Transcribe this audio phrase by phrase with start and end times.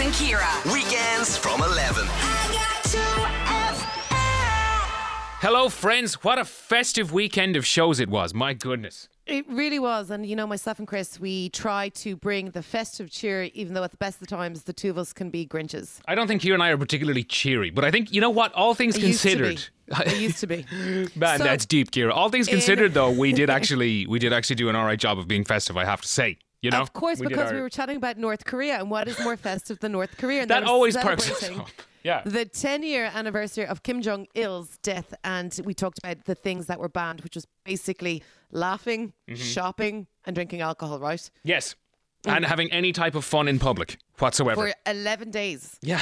[0.00, 0.72] Chris and Ciara.
[0.72, 2.06] Weekends from 11.
[5.42, 6.24] Hello, friends.
[6.24, 8.32] What a festive weekend of shows it was.
[8.32, 9.08] My goodness.
[9.26, 10.10] It really was.
[10.10, 13.84] And, you know, myself and Chris, we try to bring the festive cheer, even though
[13.84, 16.00] at the best of the times, the two of us can be Grinches.
[16.08, 18.54] I don't think you and I are particularly cheery, but I think, you know what?
[18.54, 19.34] All things I used to be.
[19.34, 19.68] considered.
[19.92, 20.64] I used to be.
[21.14, 22.14] Man, So- that's deep, Ciara.
[22.14, 24.98] All things In- considered, though, we did actually we did actually do an all right
[24.98, 25.76] job of being festive.
[25.76, 28.18] I have to say, you know, Of course, did because our- we were chatting about
[28.18, 30.42] North Korea, and what is more festive than North Korea?
[30.42, 31.50] And that always perks.
[32.02, 36.34] Yeah, The 10 year anniversary of Kim Jong il's death, and we talked about the
[36.34, 39.34] things that were banned, which was basically laughing, Mm-hmm.
[39.42, 41.30] shopping, and drinking alcohol, right?
[41.44, 41.74] yes,
[42.26, 44.68] and having any type of fun in public whatsoever.
[44.68, 45.78] For 11 days.
[45.82, 46.00] yeah,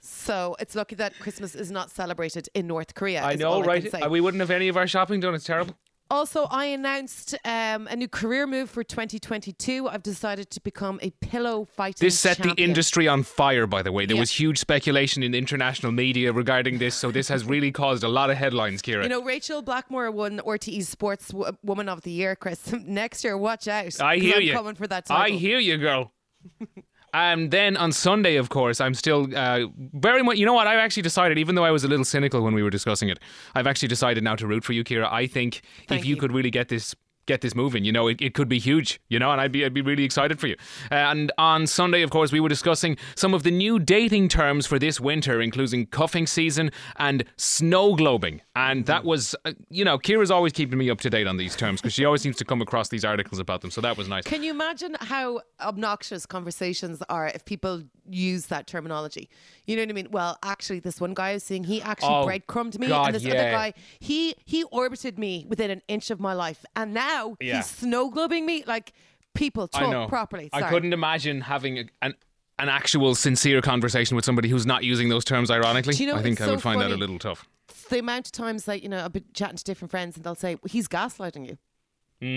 [0.00, 3.22] So it's lucky that Christmas is not celebrated in North Korea.
[3.22, 4.10] I know, I right?
[4.10, 5.34] we wouldn't have any of our shopping done.
[5.34, 5.76] It's terrible.
[6.14, 9.88] Also, I announced um, a new career move for 2022.
[9.88, 12.54] I've decided to become a pillow fighting This set champion.
[12.54, 14.06] the industry on fire, by the way.
[14.06, 14.20] There Yeah.
[14.20, 18.30] was huge speculation in international media regarding this, so this has really caused a lot
[18.30, 19.02] of headlines, Ciara.
[19.02, 22.72] You know, Rachael Blackmore won RTE Sports w- Woman of the Year, Chris.
[22.86, 24.00] Next year, watch out.
[24.00, 24.52] I hear I'm you.
[24.52, 25.34] coming for that Title.
[25.34, 26.12] I hear you, girl.
[27.14, 30.36] And then on Sunday, of course, I'm still uh, very much.
[30.36, 30.66] You know what?
[30.66, 33.20] I've actually decided, even though I was a little cynical when we were discussing it,
[33.54, 35.08] I've actually decided now to root for you, Ciara.
[35.10, 36.20] I think Thank if you, you.
[36.20, 36.92] could really get this
[37.26, 39.64] get this moving, you know, it, it could be huge, you know, and I'd be
[39.64, 40.56] I'd be really excited for you.
[40.90, 44.66] Uh, and on Sunday, of course, we were discussing some of the new dating terms
[44.66, 48.40] for this winter, including cuffing season and snow globing.
[48.56, 51.56] And that was, uh, you know, Ciara's always keeping me up to date on these
[51.56, 53.70] terms because she always seems to come across these articles about them.
[53.70, 54.24] So that was nice.
[54.24, 59.28] Can you imagine how obnoxious conversations are if people use that terminology?
[59.66, 60.08] You know what I mean?
[60.10, 63.14] Well, actually, this one guy I was seeing, he actually Oh, breadcrumbed me, God, and
[63.14, 67.13] this other guy, he he orbited me within an inch of my life, and now
[67.40, 67.56] Yeah.
[67.56, 68.64] he's snow globing me.
[68.66, 68.92] Like
[69.34, 70.48] people talk properly.
[70.52, 72.14] I couldn't imagine having a, an
[72.58, 75.50] an actual sincere conversation with somebody who's not using those terms.
[75.50, 77.48] Ironically, you know, I think I so would find that a little tough.
[77.90, 80.34] the amount of times like you know I've been chatting to different friends and they'll
[80.36, 81.58] say he's gaslighting you.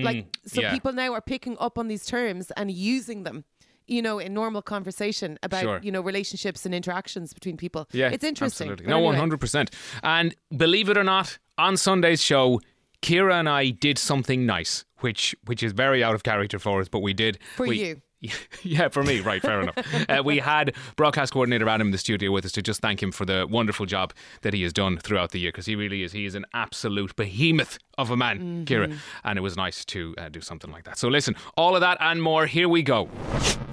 [0.03, 0.71] like so Mm, yeah.
[0.73, 3.45] people now are picking up on these terms and using them.
[3.89, 5.79] You know, in normal conversation about Sure.
[5.81, 7.87] you know relationships and interactions between people.
[7.93, 8.69] Yeah, it's interesting.
[8.71, 8.91] Absolutely.
[8.93, 9.69] No, one hundred percent.
[10.03, 12.59] And believe it or not, on Sunday's show,
[13.01, 16.89] Ciara and I did something nice, which which is very out of character for us,
[16.89, 17.39] but we did.
[17.55, 18.01] For we, you.
[18.63, 19.75] Yeah, for me, right, fair enough.
[20.09, 23.11] Uh, we had broadcast coordinator Adam in the studio with us to just thank him
[23.11, 26.13] for the wonderful job that he has done throughout the year because he really is.
[26.13, 28.63] He is an absolute behemoth of a man, Mm-hmm.
[28.65, 28.89] Ciara,
[29.23, 30.97] and it was nice to uh, do something like that.
[30.97, 32.47] So listen, all of that and more.
[32.47, 33.09] Here we go.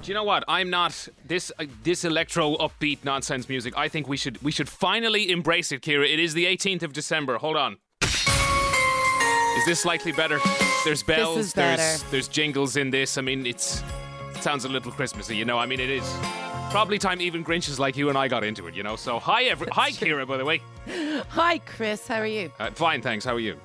[0.01, 0.43] Do you know what?
[0.47, 3.73] I'm not this uh, this electro upbeat nonsense music.
[3.77, 6.05] I think we should we should finally embrace it, Ciara.
[6.05, 7.37] It is the 18th of December.
[7.37, 7.77] Hold on.
[9.57, 10.39] Is this slightly better?
[10.83, 11.53] There's bells.
[11.53, 13.17] there's there's jingles in this.
[13.17, 13.81] I mean, it's
[14.33, 15.35] it sounds a little Christmassy.
[15.35, 16.03] You know, I mean, it is
[16.71, 18.75] probably time even Grinches like you and I got into it.
[18.75, 18.95] You know.
[18.95, 20.25] So hi, every hi, Ciara.
[20.25, 20.61] By the way,
[21.29, 22.07] Hi, Chris.
[22.07, 22.51] How are you?
[22.59, 23.23] uh, fine, thanks.
[23.25, 23.57] How are you?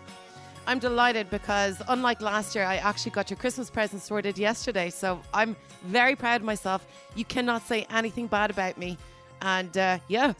[0.66, 4.90] I'm delighted because unlike last year, I actually got your Christmas present sorted yesterday.
[4.90, 6.86] So I'm very proud of myself.
[7.16, 8.96] You cannot say anything bad about me.
[9.42, 10.34] And uh, yeah,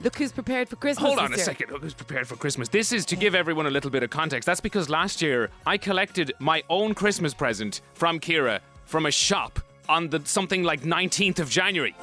[0.00, 1.06] look who's prepared for Christmas.
[1.06, 1.44] Hold on a year.
[1.44, 1.70] second.
[1.70, 2.68] Who's prepared for Christmas?
[2.68, 4.46] This is to give everyone a little bit of context.
[4.46, 9.60] That's because last year I collected my own Christmas present from Ciara from a shop
[9.88, 11.94] on the something like 19th of January.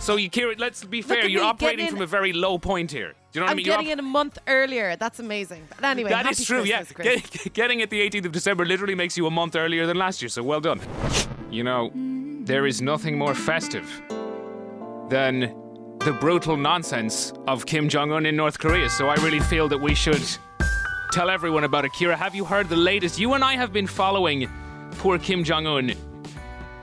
[0.00, 1.24] So you, Ciara, let's be fair.
[1.24, 3.14] at You're me operating getting from a very low point here.
[3.32, 3.66] Do you know what I I'm mean?
[3.66, 4.96] You're getting op- it a month earlier.
[4.96, 5.66] That's amazing.
[5.74, 6.84] But anyway, That happy is true, yeah.
[6.84, 7.42] Christmas, Chris.
[7.44, 10.22] Get- getting it the 18th of December literally makes you a month earlier than last
[10.22, 10.80] year, so well done.
[11.50, 13.86] You know, there is nothing more festive
[15.10, 15.54] than
[16.04, 19.78] the brutal nonsense of Kim Jong un in North Korea, so I really feel that
[19.78, 20.22] we should
[21.12, 22.16] tell everyone about Akira.
[22.16, 23.18] Have you heard the latest?
[23.18, 24.48] You and I have been following
[24.92, 25.92] poor Kim Jong un.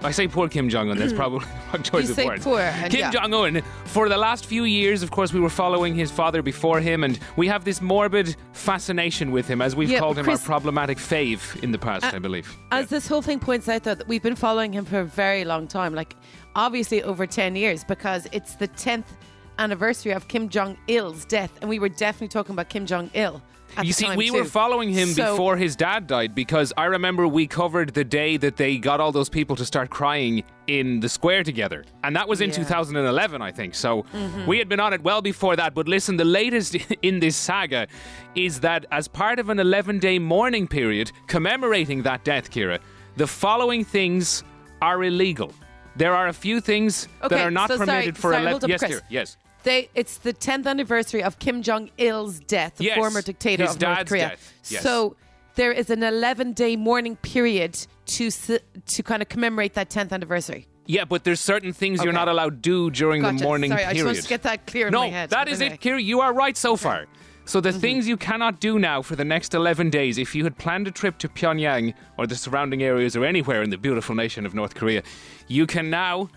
[0.04, 2.44] I say poor Kim Jong un, that's probably the wrong choice You of say words.
[2.44, 2.60] poor,
[2.90, 3.10] Kim yeah.
[3.12, 6.80] Jong un, for the last few years, of course, we were following his father before
[6.80, 10.42] him, and we have this morbid fascination with him, as we've Yeah, called him Chris-
[10.42, 12.56] our problematic fave in the past, I believe.
[12.72, 15.44] As this whole thing points out, though, that we've been following him for a very
[15.46, 16.16] long time, like
[16.56, 19.06] obviously over 10 years, because it's the 10th
[19.60, 21.52] anniversary of Kim Jong il's death.
[21.62, 23.42] And we were definitely talking about Kim Jong il.
[23.84, 27.46] You see, we were following him So- before his dad died because I remember we
[27.46, 31.44] covered the day that they got all those people to start crying in the square
[31.44, 31.84] together.
[32.04, 32.56] And that was in Yeah.
[32.58, 32.64] Mm-hmm.
[32.68, 33.76] 2011, I think.
[33.76, 34.06] So
[34.48, 35.74] we had been on it well before that.
[35.74, 37.88] But listen, the latest in this saga
[38.36, 42.80] is that as part of an 11 day mourning period commemorating that death, Ciara,
[43.18, 44.44] the following things
[44.82, 45.52] are illegal.
[45.96, 48.52] There are a few things that are not so sorry, permitted for sorry, 11.
[48.52, 48.80] hold yes.
[48.82, 49.02] Ciara.
[49.10, 49.38] Yes.
[49.64, 53.70] They, it's the 10th anniversary of Kim Jong il's death, the Yes, former dictator of
[53.70, 54.30] North dad's Korea.
[54.30, 54.84] death, yes.
[54.84, 55.16] So
[55.56, 60.68] there is an 11 day mourning period to to kind of commemorate that 10th anniversary.
[60.86, 63.38] Yeah, but there's certain things you're not allowed to do during Gotcha.
[63.40, 64.06] the mourning Sorry, I just period.
[64.06, 65.32] wanted to get that clear in no, my head.
[65.32, 65.76] that is anyway.
[65.76, 66.00] it, Ciara.
[66.02, 67.08] You are right so far.
[67.46, 67.80] So the mm-hmm.
[67.80, 70.92] things you cannot do now for the next 11 days, if you had planned a
[70.92, 74.74] trip to Pyongyang or the surrounding areas or anywhere in the beautiful nation of North
[74.74, 75.04] Korea,
[75.48, 76.30] you can now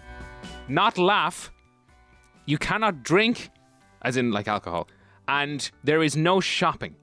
[0.69, 1.51] not laugh,
[2.47, 3.51] you cannot drink,
[4.03, 4.89] as in like alcohol,
[5.27, 6.95] and there is no shopping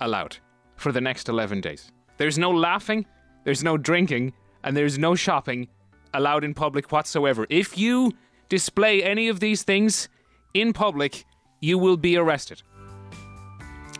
[0.00, 0.36] allowed
[0.76, 1.92] for the next 11 days.
[2.16, 3.06] There's no laughing,
[3.44, 4.32] there's no drinking,
[4.64, 5.68] and there's no shopping
[6.14, 7.46] allowed in public whatsoever.
[7.48, 8.12] If you
[8.48, 10.08] display any of these things
[10.54, 11.24] in public,
[11.60, 12.62] you will be arrested.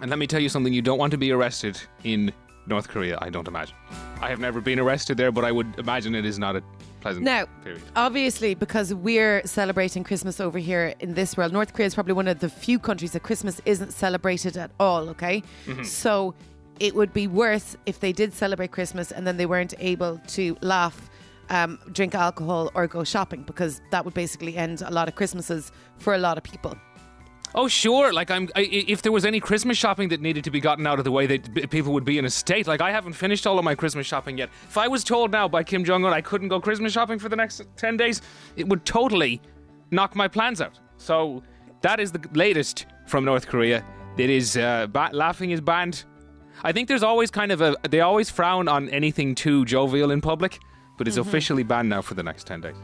[0.01, 2.33] And let me tell you something you don't want to be arrested in
[2.67, 3.77] North Korea, I don't imagine.
[4.21, 6.63] I have never been arrested there, but I would imagine it is not a
[7.01, 7.83] pleasant Now, period.
[7.97, 12.29] obviously, because we're celebrating Christmas over here in this world, North Korea is probably one
[12.29, 15.43] of the few countries that Christmas isn't celebrated at all, okay?
[15.67, 15.83] Mm-hmm.
[15.85, 16.35] So
[16.79, 20.57] it would be worse if they did celebrate Christmas and then they weren't able to
[20.63, 21.11] laugh,
[21.51, 25.73] um, drink alcohol, or go shopping because that would basically end a lot of Christmases
[25.99, 26.75] for a lot of people.
[27.55, 28.13] Oh, sure.
[28.13, 28.49] Like, I'm.
[28.55, 31.11] I, if there was any Christmas shopping that needed to be gotten out of the
[31.11, 32.67] way, that people would be in a state.
[32.67, 34.51] Like, I haven't finished all of my Christmas shopping yet.
[34.69, 37.29] If I was told now by Kim Jong Un I couldn't go Christmas shopping for
[37.29, 38.23] the next ten days,
[38.57, 39.41] it would totally
[39.91, 40.79] knock my plans out.
[40.97, 41.43] So
[41.81, 43.85] that is the latest from North Korea.
[44.17, 46.05] It is uh, ba- laughing is banned.
[46.63, 47.75] I think there's always kind of a.
[47.89, 50.59] They always frown on anything too jovial in public,
[50.99, 52.77] but it's officially banned now for the next ten days.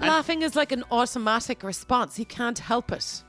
[0.00, 2.18] But laughing is like an automatic response.
[2.18, 3.22] You can't help it.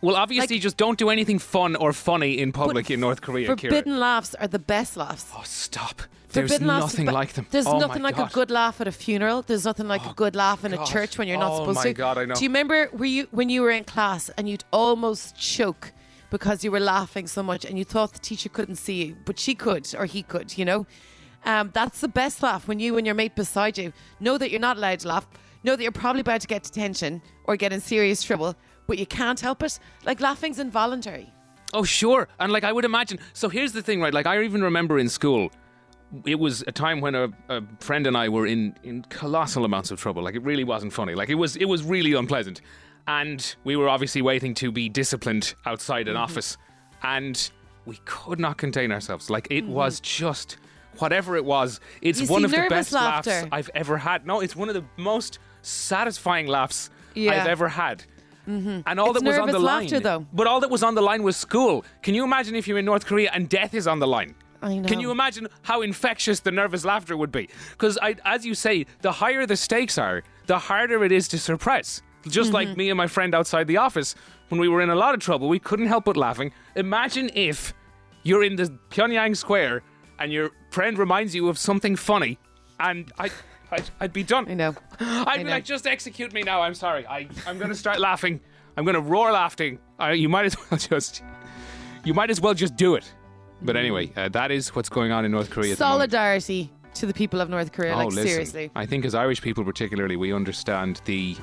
[0.00, 3.46] Well, obviously, Like- just don't do anything fun or funny in public in North Korea.
[3.46, 3.58] Ciara.
[3.58, 5.26] Forbidden laughs are the best laughs.
[5.36, 6.02] Oh, stop.
[6.30, 7.46] There's Forbidden nothing like them.
[7.50, 8.30] There's Oh, nothing like God.
[8.30, 9.42] a good laugh at a funeral.
[9.42, 11.82] There's nothing like a good laugh in a church when you're not Oh, supposed my
[11.84, 11.92] to.
[11.92, 12.34] God, I know.
[12.34, 15.92] Do you remember were you when you were in class and you'd almost choke
[16.30, 19.38] because you were laughing so much and you thought the teacher couldn't see you, but
[19.38, 20.86] she could or he could, you know?
[21.44, 24.58] Um, that's the best laugh when you and your mate beside you know that you're
[24.60, 25.26] not allowed to laugh,
[25.64, 28.54] know that you're probably about to get detention or get in serious trouble,
[28.86, 29.78] but you can't help it.
[30.04, 31.32] Like laughing's involuntary.
[31.74, 32.28] Oh, sure.
[32.38, 33.18] And like, I would imagine.
[33.32, 34.12] So here's the thing, right?
[34.12, 35.50] Like, I even remember in school,
[36.26, 39.90] it was a time when a, a friend and I were in, in colossal amounts
[39.90, 40.22] of trouble.
[40.22, 41.14] Like, it really wasn't funny.
[41.14, 42.60] Like, it was, it was really unpleasant.
[43.08, 46.16] And we were obviously waiting to be disciplined outside Mm-hmm.
[46.16, 46.58] an office.
[47.02, 47.50] And
[47.86, 49.30] we could not contain ourselves.
[49.30, 49.72] Like, it Mm-hmm.
[49.72, 50.58] was just.
[50.98, 53.26] Whatever it was, it's You one of the best laughs.
[53.50, 54.26] I've ever had.
[54.26, 57.32] No, it's one of the most satisfying laughs Yeah.
[57.32, 58.04] I've ever had.
[58.46, 60.26] And all It's that was on the line, laughter, though.
[60.32, 61.84] but all that was on the line was school.
[62.02, 64.34] Can you imagine if you're in North Korea and death is on the line?
[64.60, 64.88] I know.
[64.88, 67.48] Can you imagine how infectious the nervous laughter would be?
[67.72, 72.02] Because, as you say, the higher the stakes are, the harder it is to suppress.
[72.26, 72.54] Just Mm-hmm.
[72.54, 74.14] like me and my friend outside the office,
[74.48, 76.52] when we were in a lot of trouble, we couldn't help but laughing.
[76.76, 77.72] Imagine if
[78.24, 79.82] you're in the Pyongyang Square
[80.18, 82.38] and your friend reminds you of something funny,
[82.80, 83.30] and I,
[83.72, 84.46] I'd, I'd be done.
[84.48, 84.74] I know.
[85.00, 85.50] I'd I be know.
[85.50, 86.60] like, just execute me now.
[86.62, 87.06] I'm sorry.
[87.06, 88.40] I, I'm going to start laughing.
[88.76, 89.78] I'm going to roar laughing.
[89.98, 91.22] I, you might as well just,
[92.04, 93.12] you might as well just do it.
[93.62, 95.72] But anyway, uh, that is what's going on in North Korea.
[95.72, 95.84] at the.
[95.84, 97.94] Solidarity to the people of North Korea.
[97.94, 98.70] Oh, like listen, seriously.
[98.74, 101.36] I think as Irish people, particularly, we understand the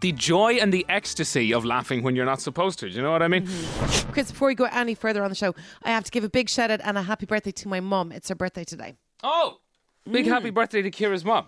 [0.00, 2.88] the joy and the ecstasy of laughing when you're not supposed to.
[2.88, 3.46] Do you know what I mean?
[3.46, 4.12] Mm-hmm.
[4.12, 6.48] Chris, before we go any further on the show, I have to give a big
[6.48, 8.12] shout out and a happy birthday to my mum.
[8.12, 8.94] It's her birthday today.
[9.24, 9.58] Oh,
[10.10, 10.30] big Mm.
[10.30, 11.46] happy birthday to Ciara's mom.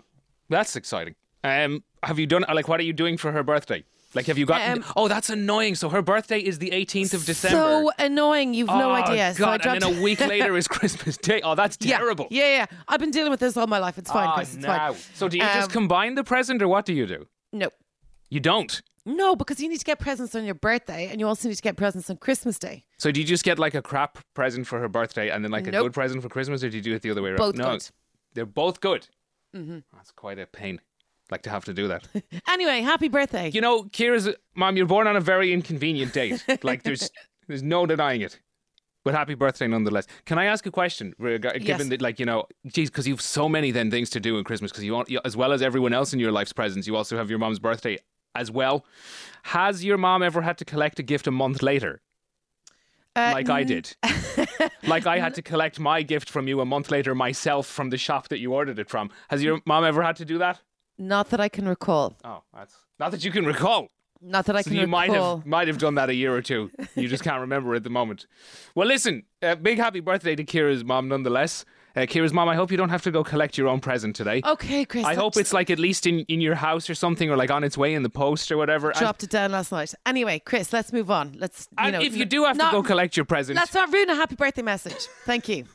[0.49, 1.15] That's exciting.
[1.43, 3.83] Um, have you done like what are you doing for her birthday?
[4.13, 4.61] Like, have you got?
[4.69, 5.75] Um, oh, that's annoying.
[5.75, 7.55] So her birthday is the 18th of December.
[7.57, 8.53] So annoying.
[8.53, 9.33] You've no Oh, idea.
[9.33, 11.39] So I God, and then a week later is Christmas Day.
[11.41, 12.27] Oh, that's terrible.
[12.29, 12.65] Yeah, yeah.
[12.89, 13.97] I've been dealing with this all my life.
[13.97, 14.53] It's fine, Ah, Chris.
[14.55, 14.91] It's now.
[14.91, 15.01] fine.
[15.13, 17.27] So do you just Um, combine the present, or what do you do?
[17.53, 17.69] No.
[18.29, 18.81] You don't.
[19.05, 21.61] No, because you need to get presents on your birthday and you also need to
[21.61, 22.83] get presents on Christmas Day.
[22.97, 25.67] So do you just get like a crap present for her birthday and then like
[25.67, 25.83] a Nope.
[25.85, 27.37] good present for Christmas, or do you do it the other way around?
[27.37, 27.89] Both no, good.
[28.33, 29.07] They're both good.
[29.55, 29.79] Mm-hmm.
[29.93, 30.79] That's quite a pain.
[31.29, 32.07] Like to have to do that.
[32.47, 33.49] Anyway, happy birthday.
[33.53, 34.75] you know, Ciara's mom.
[34.77, 36.43] You're born on a very inconvenient date.
[36.63, 37.09] Like there's
[37.47, 38.39] there's no denying it.
[39.03, 40.05] But happy birthday nonetheless.
[40.25, 41.13] Can I ask a question?
[41.17, 41.87] reg- Given Yes.
[41.89, 44.71] that, like you know, geez, because you've so many then things to do in Christmas.
[44.71, 47.17] Because you, want- you, as well as everyone else in your life's presents, you also
[47.17, 47.97] have your mom's birthday
[48.35, 48.85] as well.
[49.43, 52.01] Has your mom ever had to collect a gift a month later?
[53.15, 53.95] Uh, like I did.
[54.83, 57.97] like I had to collect my gift from you a month later myself from the
[57.97, 59.09] shop that you ordered it from.
[59.29, 60.59] Has your mom ever had to do that?
[60.97, 62.17] Not that I can recall.
[62.23, 63.87] Oh, that's not that you can recall.
[64.21, 64.91] Not that I So can you recall.
[64.91, 66.69] might have might have done that a year or two.
[66.95, 68.27] You just can't remember at the moment.
[68.75, 71.65] Well, listen, uh, big happy birthday to Ciara's mom, nonetheless.
[71.95, 74.41] Uh, Ciara's mom, I hope you don't have to go collect your own present today.
[74.45, 75.05] Okay, Chris.
[75.05, 77.63] I hope it's like at least in, in your house or something, or like on
[77.63, 78.91] its way in the post or whatever.
[78.91, 79.93] And, dropped it down last night.
[80.05, 81.35] Anyway, Chris, let's move on.
[81.37, 83.73] Let's you and know if you do have not- to go collect your present, Let's
[83.73, 85.07] not ruin a happy birthday message.
[85.25, 85.65] Thank you.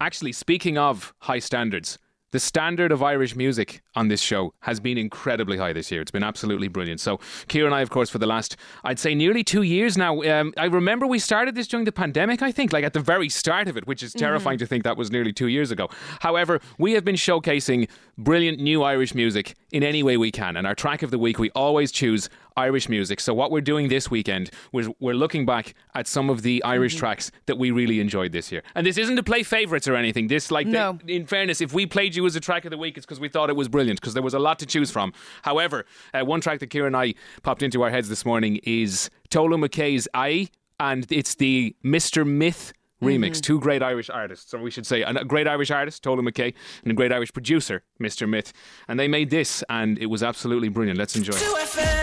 [0.00, 1.98] Actually, speaking of high standards,
[2.32, 6.00] the standard of Irish music on this show has been incredibly high this year.
[6.00, 7.00] It's been absolutely brilliant.
[7.00, 10.22] So, Ciara and I, of course, for the last, I'd say nearly two years now.
[10.22, 13.28] Um, I remember we started this during the pandemic, I think, like at the very
[13.28, 15.88] start of it, which is terrifying to think that was nearly two years ago.
[16.20, 20.56] However, we have been showcasing brilliant new Irish music in any way we can.
[20.56, 23.20] And our track of the week, we always choose Irish music.
[23.20, 26.94] So what we're doing this weekend was we're looking back at some of the Irish
[26.96, 28.62] tracks that we really enjoyed this year.
[28.74, 30.28] And this isn't to play favourites or anything.
[30.28, 32.96] This, like, the- in fairness, if we played you as a track of the week,
[32.96, 35.12] it's because we thought it was brilliant because there was a lot to choose from.
[35.42, 39.10] However, uh, one track that Ciara and I popped into our heads this morning is
[39.30, 40.48] Tolü Makay's "I,"
[40.80, 42.26] and it's the Mr.
[42.26, 42.72] Myth.
[43.02, 46.54] Remix, two great Irish artists, or we should say, a great Irish artist, Tolü Makay,
[46.84, 48.28] and a great Irish producer, Mr.
[48.28, 48.52] Myth.
[48.86, 51.00] And they made this, and it was absolutely brilliant.
[51.00, 51.40] Let's enjoy it.
[51.42, 52.01] You ready?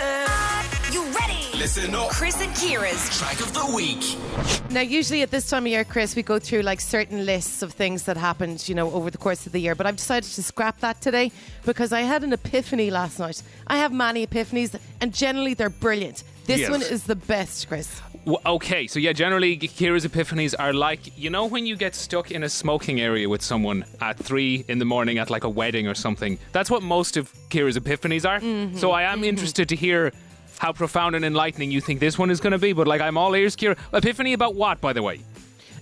[1.60, 2.12] Listen up.
[2.12, 4.72] Chris and Ciara's Track of the week.
[4.72, 7.74] Now, usually at this time of year, Chris, we go through like certain lists of
[7.74, 9.76] things that happened, you know, over the course of the year.
[9.76, 11.34] But I've decided to scrap that today
[11.66, 13.44] because I had an epiphany last night.
[13.68, 16.24] I have many epiphanies, and generally they're brilliant.
[16.46, 16.70] This Yes.
[16.70, 18.02] one is the best, Chris.
[18.24, 22.32] W- Okay, so yeah, generally Ciara's epiphanies are like you know when you get stuck
[22.32, 25.90] in a smoking area with someone at three in the morning at like a wedding
[25.90, 26.40] or something.
[26.54, 28.40] That's what most of Ciara's epiphanies are.
[28.40, 28.78] Mm-hmm.
[28.78, 29.26] So I am mm-hmm.
[29.26, 30.14] interested to hear
[30.60, 32.74] how profound and enlightening you think this one is going to be.
[32.74, 33.76] But like I'm all ears, Ciara.
[33.94, 35.22] Epiphany about what, by the way?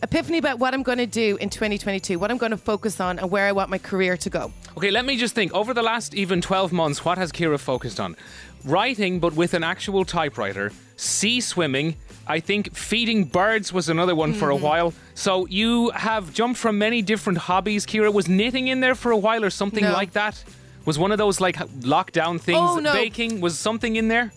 [0.04, 3.18] Epiphany about what I'm going to do in 2022, what I'm going to focus on,
[3.18, 4.54] and where I want my career to go.
[4.78, 5.52] Okay, let me just think.
[5.54, 8.16] Over the last even 12 months, what has Ciara focused on?
[8.64, 11.96] Writing, but with an actual typewriter, sea swimming.
[12.28, 14.64] I think feeding birds was another one for a Mm-hmm.
[14.64, 14.94] while.
[15.16, 18.12] So you have jumped from many different hobbies, Ciara.
[18.12, 19.94] Was knitting in there for a while or something No.
[19.94, 20.44] like that?
[20.86, 22.60] Was one of those like lockdown things?
[22.62, 22.94] Oh, no.
[22.94, 23.42] Baking?
[23.42, 24.32] Was something in there?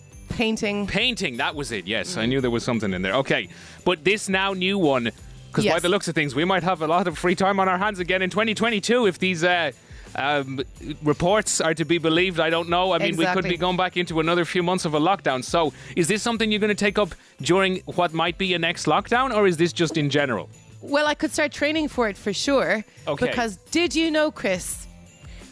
[0.45, 0.87] Painting.
[0.87, 1.85] Painting, that was it.
[1.85, 2.17] Yes.
[2.17, 3.13] I knew there was something in there.
[3.17, 3.47] Okay,
[3.85, 5.03] but this now new one,
[5.49, 5.81] because by Yes.
[5.83, 7.99] the looks of things, we might have a lot of free time on our hands
[7.99, 9.71] again in 2022 if these uh,
[10.15, 10.59] um,
[11.03, 12.39] reports are to be believed.
[12.39, 12.91] I don't know.
[12.91, 13.49] I mean, we could Exactly.
[13.51, 15.43] be going back into another few months of a lockdown.
[15.43, 18.87] So, is this something you're going to take up during what might be a next
[18.87, 20.49] lockdown, or is this just in general?
[20.81, 22.83] Well, I could start training for it for sure.
[23.07, 23.27] Okay.
[23.27, 24.87] Because did you know, Chris,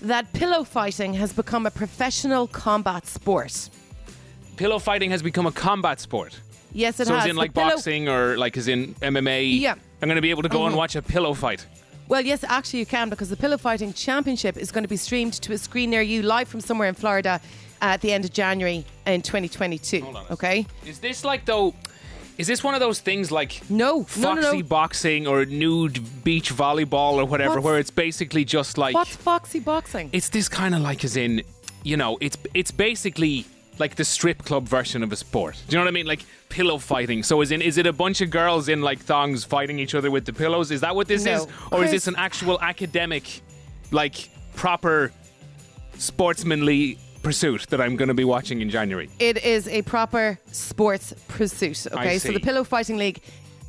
[0.02, 3.70] that pillow fighting has become a professional combat sport?
[4.60, 6.38] Pillow fighting has become a combat sport.
[6.74, 7.24] Yes, it so, has.
[7.24, 9.58] as in like pillow- boxing or like as in MMA.
[9.60, 9.76] Yeah.
[10.02, 10.78] I'm going to be able to go and Mhm.
[10.78, 11.66] watch a pillow fight.
[12.10, 15.34] Well, yes, actually, you can because the Pillow Fighting Championship is going to be streamed
[15.44, 17.40] to a screen near you live from somewhere in Florida
[17.82, 20.02] at the end of January in 2022.
[20.02, 20.66] Hold on Okay?
[20.86, 21.74] Is this like though?
[22.38, 23.86] Is this one of those things like No,
[24.18, 24.64] no, no, foxy no.
[24.64, 29.60] boxing or nude beach volleyball or whatever, What's- where it's basically just like What's foxy
[29.60, 30.10] boxing?
[30.12, 31.44] it's this kind of like as in,
[31.84, 33.46] you know, it's it's basically
[33.80, 35.56] like the strip club version of a sport.
[35.68, 36.06] Do you know what I mean?
[36.06, 37.24] Like pillow fighting.
[37.24, 40.12] So is in is it a bunch of girls in like thongs fighting each other
[40.12, 40.70] with the pillows?
[40.72, 41.34] Is that what this No.
[41.34, 43.42] is, or is this an actual academic,
[43.92, 45.12] like proper
[45.98, 49.10] sportsmanly pursuit that I'm going to be watching in January?
[49.20, 51.88] It is a proper sports pursuit.
[51.92, 53.22] Okay, so the Pillow Fighting League,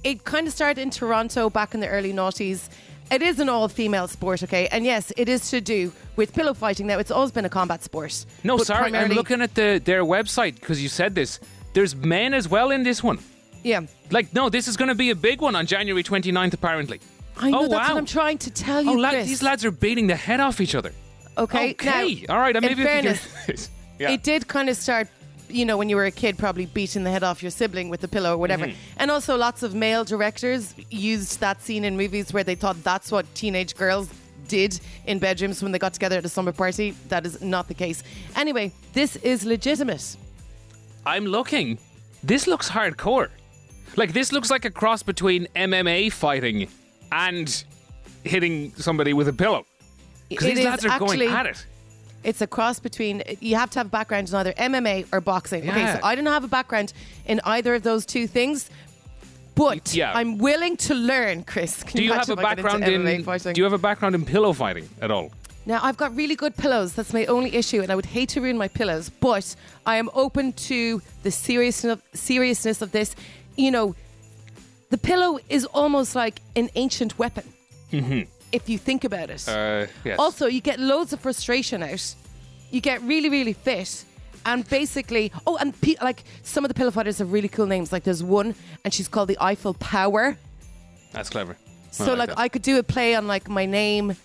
[0.05, 2.69] it kind of started in Toronto back in the early noughties.
[3.11, 6.87] It is an all-female sport, okay, and yes, it is to do with pillow fighting.
[6.87, 8.25] Now, it's always been a combat sport.
[8.45, 11.41] No, sorry, I'm looking at the their website because you said this.
[11.73, 13.19] There's men as well in this one.
[13.63, 16.99] Yeah, Like, no, this is going to be a big one on January 29th, apparently.
[17.37, 17.95] I know Oh, that's wow.
[17.95, 19.27] what I'm trying to tell you, Oh, lad, Chris.
[19.29, 20.93] these lads are beating the head off each other.
[21.37, 22.55] Okay, Okay, now, all right.
[22.57, 24.11] Uh, in Maybe fairness, I think it- yeah.
[24.13, 25.09] it did kind of start
[25.51, 28.03] you know when you were a kid probably beating the head off your sibling with
[28.05, 28.99] a pillow or whatever Mm-hmm.
[29.01, 33.11] and also lots of male directors used that scene in movies where they thought that's
[33.13, 34.09] what teenage girls
[34.49, 37.75] did in bedrooms when they got together at a summer party that is not the
[37.75, 38.03] case
[38.37, 40.17] anyway this is legitimate
[41.07, 41.79] I'm looking.
[42.23, 43.31] This looks hardcore.
[43.97, 46.69] Like this looks like a cross between MMA fighting
[47.11, 47.65] and
[48.23, 49.65] hitting somebody with a pillow.
[50.29, 51.65] Because these lads are actually- going at it.
[52.23, 53.23] It's a cross between.
[53.41, 55.69] You have to have a background in either MMA or boxing.
[55.69, 56.93] Okay, so I don't have a background
[57.27, 58.69] in either of those two things,
[59.55, 60.13] but Yeah.
[60.15, 61.45] I'm willing to learn.
[61.45, 63.25] Chris, Can Do you have a if I get into background in?
[63.25, 63.53] fighting?
[63.55, 65.31] Do you have a background in pillow fighting at all?
[65.67, 66.95] Now I've got really good pillows.
[66.95, 69.11] That's my only issue, and I would hate to ruin my pillows.
[69.11, 69.55] But
[69.87, 73.15] I am open to the seriousness of, seriousness of this.
[73.57, 73.95] You know,
[74.91, 77.45] the pillow is almost like an ancient weapon.
[77.93, 78.23] Mm-hmm.
[78.53, 79.49] If you think about it.
[79.49, 80.19] Uh, yes.
[80.19, 82.15] Also, you get loads of frustration out.
[82.71, 84.05] You get really, really fit.
[84.47, 87.93] And basically, oh, and pe- like some of the pillow fighters have really cool names.
[87.93, 88.55] Like there's one,
[88.85, 90.37] and she's called the Eiffel Power.
[91.13, 91.57] that's clever.
[91.91, 92.39] So like, that.
[92.39, 94.17] I could do a play on like my name,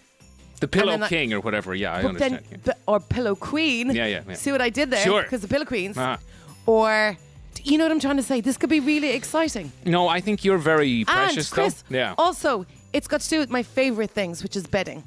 [0.61, 1.75] the pillow then I- king or whatever.
[1.75, 2.45] Yeah, I but understand.
[2.51, 2.73] then yeah.
[2.87, 3.89] or Pillow Queen.
[3.89, 4.33] Yeah, yeah, yeah.
[4.35, 5.03] See what I did there?
[5.03, 5.23] Sure.
[5.23, 5.97] Because the Pillow Queens.
[5.97, 6.17] Ah.
[6.65, 7.17] Or,
[7.63, 8.41] you know what I'm trying to say?
[8.41, 9.71] This could be really exciting.
[9.85, 11.97] No, I think you're very precious, and Chris, though.
[11.97, 12.15] Yeah.
[12.17, 15.03] also, it's got to do with my favorite things, which is bedding.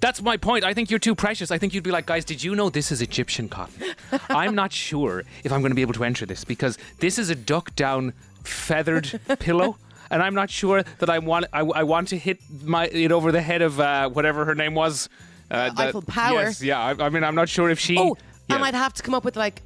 [0.00, 0.62] That's my point.
[0.64, 1.50] I think you're too precious.
[1.50, 3.94] I think you'd be like, guys, did you know this is Egyptian cotton?
[4.28, 7.30] I'm not sure if I'm going to be able to enter this because this is
[7.30, 8.12] a duck down
[8.42, 9.78] feathered pillow.
[10.10, 13.32] And I'm not sure that I want I, I want to hit my it over
[13.32, 15.08] the head of uh, whatever her name was.
[15.50, 16.42] Uh, that- Eiffel Tower.
[16.42, 16.78] Yes, yeah.
[16.78, 17.96] I, I mean, I'm not sure if she.
[17.98, 18.56] Oh, yeah.
[18.56, 19.62] I might have to come up with like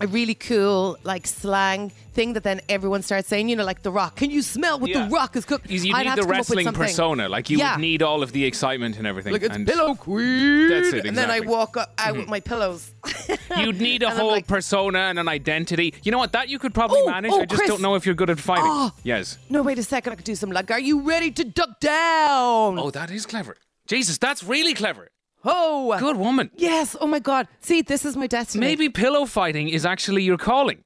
[0.00, 3.48] a really cool like slang thing that then everyone starts saying.
[3.48, 4.16] You know, like the Rock.
[4.16, 5.04] Can you smell what Yeah.
[5.06, 5.70] the Rock is cooking?
[5.70, 7.28] You I'd need the to come up with wrestling persona.
[7.28, 7.74] Like you Yeah.
[7.76, 9.32] would need all of the excitement and everything.
[9.32, 10.68] Like it's and Pillow Queen.
[10.68, 11.08] That's it, Exactly.
[11.08, 11.40] And then I.
[11.40, 11.48] Mm-hmm.
[11.50, 12.90] walk up, out with my pillows.
[13.58, 15.94] You'd need a whole like- persona and an identity.
[16.02, 16.32] You know what?
[16.32, 17.32] That you could probably Oh, manage.
[17.32, 17.68] oh, I just Chris.
[17.70, 18.64] don't know if you're good at fighting.
[18.66, 18.92] Oh.
[19.04, 19.38] Yes.
[19.48, 20.12] no, wait a second.
[20.12, 22.78] I could do some like, are you ready to duck down?
[22.78, 23.56] Oh, that is clever.
[23.86, 25.08] Jesus, that's really clever.
[25.46, 25.96] Oh.
[25.98, 26.50] Good woman.
[26.56, 26.96] Yes.
[27.00, 27.48] Oh my God.
[27.60, 28.66] See, this is my destiny.
[28.66, 30.82] Maybe pillow fighting is actually your calling.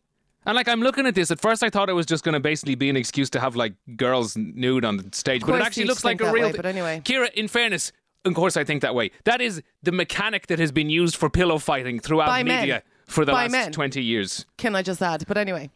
[0.46, 2.40] And like I'm looking at this, at first I thought it was just going to
[2.40, 5.84] basically be an excuse to have like girls nude on the stage, but it actually
[5.84, 6.46] looks like a real.
[6.46, 7.02] way, but anyway.
[7.04, 7.92] Ciara, in fairness,
[8.24, 9.10] of course I think that way.
[9.24, 12.60] That is the mechanic that has been used for pillow fighting throughout By men.
[12.60, 13.72] media for the By last men.
[13.72, 14.46] twenty years.
[14.56, 15.24] Can I just add?
[15.28, 15.70] But anyway,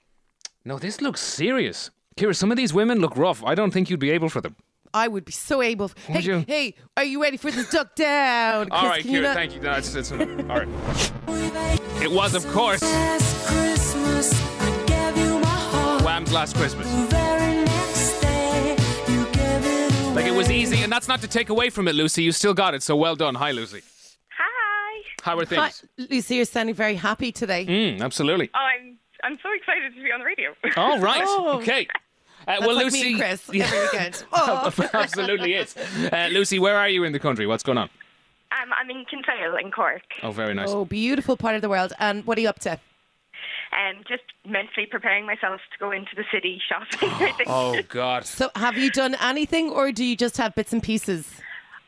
[0.64, 1.90] No, this looks serious.
[2.18, 3.44] Ciara, some of these women look rough.
[3.44, 4.56] I don't think you'd be able for them.
[4.94, 5.90] I would be so able.
[6.06, 6.44] Hey, you?
[6.46, 8.70] hey, are you ready for this duck down?
[8.70, 9.60] All Chris, right, can you Ciara, not- thank you.
[9.60, 12.02] That's, that's all right.
[12.02, 16.02] It was, of course, Last Christmas, I gave you my heart.
[16.04, 16.88] Wham's Last Christmas.
[16.90, 18.76] The very next day,
[19.08, 20.14] you gave it away.
[20.14, 22.22] Like it was easy, and that's not to take away from it, Lucy.
[22.22, 23.34] You still got it, so well done.
[23.34, 23.82] Hi, Lucy.
[24.38, 25.02] Hi.
[25.22, 25.84] How are Hi, things?
[26.10, 27.66] Lucy, you're sounding very happy today.
[27.66, 28.48] Mm, absolutely.
[28.54, 30.54] Oh, I'm I'm so excited to be on the radio.
[30.76, 31.24] All right.
[31.26, 31.58] Oh.
[31.58, 31.88] Okay.
[32.46, 33.02] Uh, That's well, like Lucy.
[33.02, 34.24] me and Chris Yeah, every weekend.
[34.32, 35.76] Oh, absolutely is.
[35.76, 37.46] Uh, Lucy, where are you in the country?
[37.46, 37.88] What's going on?
[38.62, 40.02] um, I'm in Kinsale in Cork.
[40.22, 40.68] Oh, very nice.
[40.70, 41.92] oh, beautiful part of the world.
[41.98, 42.72] And what are you up to?
[43.72, 47.08] Um, just mentally preparing myself to go into the city shopping.
[47.10, 47.48] I think.
[47.48, 48.24] Oh, God.
[48.24, 51.28] So, have you done anything, or do you just have bits and pieces?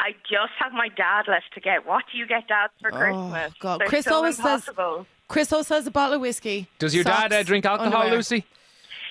[0.01, 1.87] I just have my dad left to get.
[1.87, 3.53] What do you get dads for Christmas?
[3.53, 3.81] Oh, God.
[3.81, 4.69] They're Chris so always says-
[5.29, 6.69] Chris also has a bottle of whiskey.
[6.79, 8.17] Does your dad uh, drink alcohol, underwear.
[8.17, 8.45] Lucy?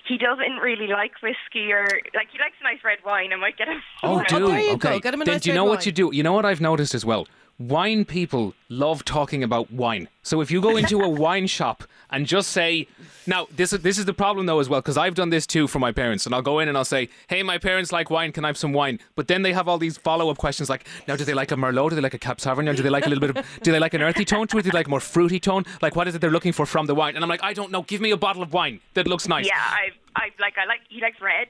[0.07, 3.33] He doesn't really like whiskey or like he likes a nice red wine.
[3.33, 3.81] I might get him.
[4.03, 4.43] Oh, some.
[4.43, 4.93] do there you okay.
[4.93, 4.99] go.
[4.99, 5.85] Get him a then nice do you red know what wine.
[5.85, 6.09] you do?
[6.13, 7.27] You know what I've noticed as well.
[7.57, 10.09] Wine people love talking about wine.
[10.23, 12.87] So if you go into a wine shop and just say,
[13.25, 15.65] now this is this is the problem though as well because I've done this too
[15.67, 18.33] for my parents, and I'll go in and I'll say, hey, my parents like wine.
[18.33, 18.99] Can I have some wine?
[19.15, 21.55] But then they have all these follow up questions like, now do they like a
[21.55, 21.91] merlot?
[21.91, 22.75] Do they like a cab sauvignon?
[22.75, 23.59] Do they like a little bit of?
[23.63, 24.63] Do they like an earthy tone to it?
[24.63, 25.63] Do they like a more fruity tone?
[25.81, 27.15] Like what is it they're looking for from the wine?
[27.15, 27.83] And I'm like, I don't know.
[27.83, 29.47] Give me a bottle of wine that looks nice.
[29.47, 31.47] Yeah, I I like I like he likes red.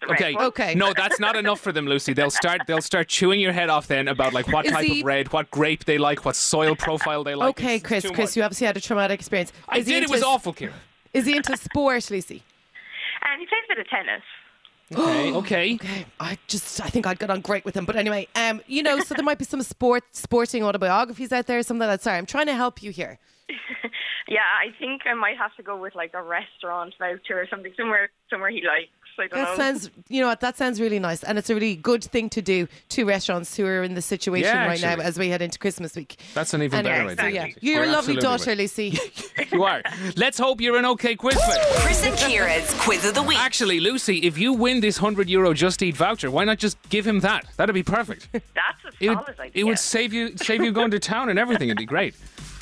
[0.00, 0.34] The red Okay.
[0.34, 0.44] one.
[0.46, 0.74] Okay.
[0.74, 2.12] No, that's not enough for them, Lucy.
[2.12, 2.62] They'll start.
[2.66, 5.32] They'll start chewing your head off then about like what Is type he- of red,
[5.32, 7.50] what grape they like, what soil profile they like.
[7.50, 8.02] Okay, It's Chris.
[8.04, 8.36] too Chris, much.
[8.36, 9.52] you obviously had a traumatic experience.
[9.68, 9.98] I Is he did.
[9.98, 10.74] It into- was awful, Kieran.
[11.12, 12.42] Is he into sport, Lucy?
[13.24, 14.22] And he plays a bit of tennis.
[14.94, 15.32] Okay.
[15.34, 15.74] Okay.
[15.74, 17.84] Okay, I just I think I'd get on great with him.
[17.84, 21.62] But anyway, um, you know, so there might be some sport sporting autobiographies out there,
[21.62, 22.02] something like that.
[22.04, 23.18] Sorry, I'm trying to help you here.
[24.30, 27.72] Yeah, I think I might have to go with like a restaurant voucher or something
[27.78, 28.90] somewhere somewhere he likes.
[29.18, 29.56] I don't That know.
[29.56, 30.40] sounds, you know what?
[30.40, 33.66] That sounds really nice, and it's a really good thing to do to restaurants who
[33.66, 35.04] are in the situation Yeah, right now actually.
[35.04, 36.18] as we head into Christmas week.
[36.34, 37.34] That's an even Anyway, better so idea.
[37.40, 37.68] yeah, Exactly.
[37.70, 38.58] you're a You're lovely absolutely daughter, right.
[38.58, 38.98] Lucy.
[39.52, 39.82] You are.
[40.16, 41.38] Let's hope you're an okay quiz.
[41.78, 43.38] Chris and Ciara's Quiz of the Week.
[43.38, 47.06] Actually, Lucy, if you win this hundred euro Just Eat voucher, why not just give
[47.06, 47.46] him that?
[47.56, 48.28] That'd be perfect.
[48.32, 48.44] That's
[48.84, 49.50] a It would, idea.
[49.54, 51.68] it would save you save you going to town and everything.
[51.70, 52.14] It'd be great.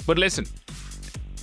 [0.07, 0.47] But listen,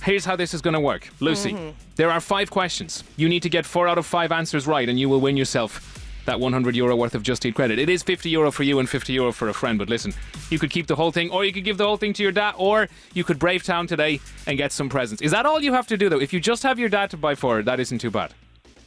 [0.04, 1.08] here's how this is going to work.
[1.20, 1.70] Lucy, Mm-hmm.
[1.96, 3.04] there are five questions.
[3.16, 5.90] You need to get four out of five answers right, and you will win yourself
[6.26, 7.78] that 100 euro worth of Just Eat credit.
[7.78, 9.78] It is 50 euro for you and 50 euro for a friend.
[9.78, 10.14] But listen,
[10.50, 12.32] you could keep the whole thing, or you could give the whole thing to your
[12.32, 15.20] dad, or you could brave town today and get some presents.
[15.22, 16.20] Is that all you have to do, though?
[16.20, 18.32] If you just have your dad to buy for, that isn't too bad.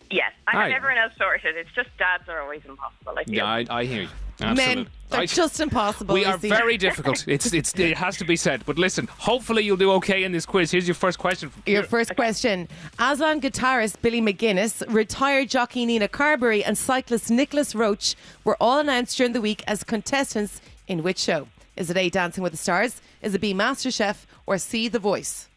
[0.09, 1.55] Yes, I have everyone else sorted.
[1.57, 3.13] It's just dads are always impossible.
[3.17, 3.35] I feel.
[3.35, 4.09] Yeah, I, I hear you.
[4.39, 4.75] Absolutely.
[4.83, 6.13] Men, they're I- just impossible.
[6.13, 6.49] We are Lucy.
[6.49, 7.25] very difficult.
[7.27, 8.63] It's, it's, it has to be said.
[8.65, 10.69] But listen, hopefully you'll do okay in this quiz.
[10.71, 11.49] Here's your first question.
[11.49, 12.67] from Your first question.
[12.99, 19.17] Aslan guitarist Billy McGuinness, retired jockey Nina Carberry, and cyclist Nicolas Roche were all announced
[19.17, 21.47] during the week as contestants in which show?
[21.75, 23.01] Is it A, Dancing with the Stars?
[23.21, 24.25] Is it B, MasterChef?
[24.45, 25.47] Or C, The Voice?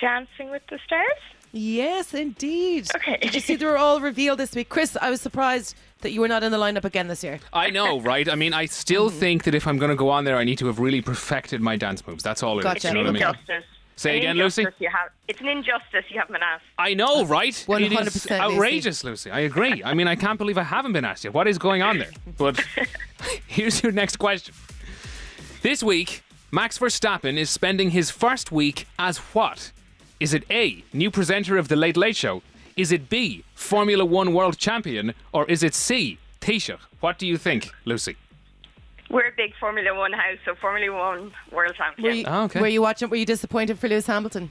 [0.00, 1.06] Dancing with the Stars.
[1.52, 2.88] Yes, indeed.
[2.96, 3.18] Okay.
[3.20, 4.68] Did you see they were all revealed this week?
[4.70, 7.40] Chris, I was surprised that you were not in the lineup again this year.
[7.52, 8.28] I know, right?
[8.28, 9.18] I mean, I still Mm-hmm.
[9.18, 11.60] think that if I'm going to go on there, I need to have really perfected
[11.60, 12.22] my dance moves.
[12.22, 12.64] That's all it is.
[12.64, 12.88] Gotcha.
[12.88, 13.22] You know what I mean?
[13.22, 13.64] injustice.
[13.96, 14.66] Say An again, Lucy?
[14.78, 16.64] You have, it's an injustice you haven't been asked.
[16.78, 17.52] I know, right?
[17.52, 18.34] 100% is Lucy.
[18.34, 19.30] outrageous, Lucy.
[19.30, 19.82] I agree.
[19.84, 21.34] I mean, I can't believe I haven't been asked yet.
[21.34, 22.10] What is going on there?
[22.38, 22.58] But
[23.46, 24.54] here's your next question.
[25.60, 29.70] This week, Max Verstappen is spending his first week as what?
[30.18, 32.42] Is it A, new presenter of The Late Late Show?
[32.76, 35.14] Is it B, Formula One world champion?
[35.32, 36.78] Or is it C, Taoiseach?
[37.00, 38.16] What do you think, Lucy?
[39.10, 42.04] We're a big Formula One house, so Formula One World Champion.
[42.04, 42.60] Were you, Oh, okay.
[42.60, 43.10] were you watching?
[43.10, 44.50] Were you disappointed for Lewis Hamilton?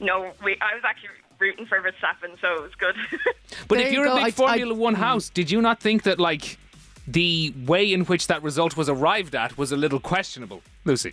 [0.00, 2.96] No, we, I was actually rooting for Verstappen, so it was good.
[3.68, 4.12] But There if you you're go.
[4.14, 6.58] a big I- I- Formula One house, did you not think that like
[7.06, 11.12] the way in which that result was arrived at was a little questionable, Lucy?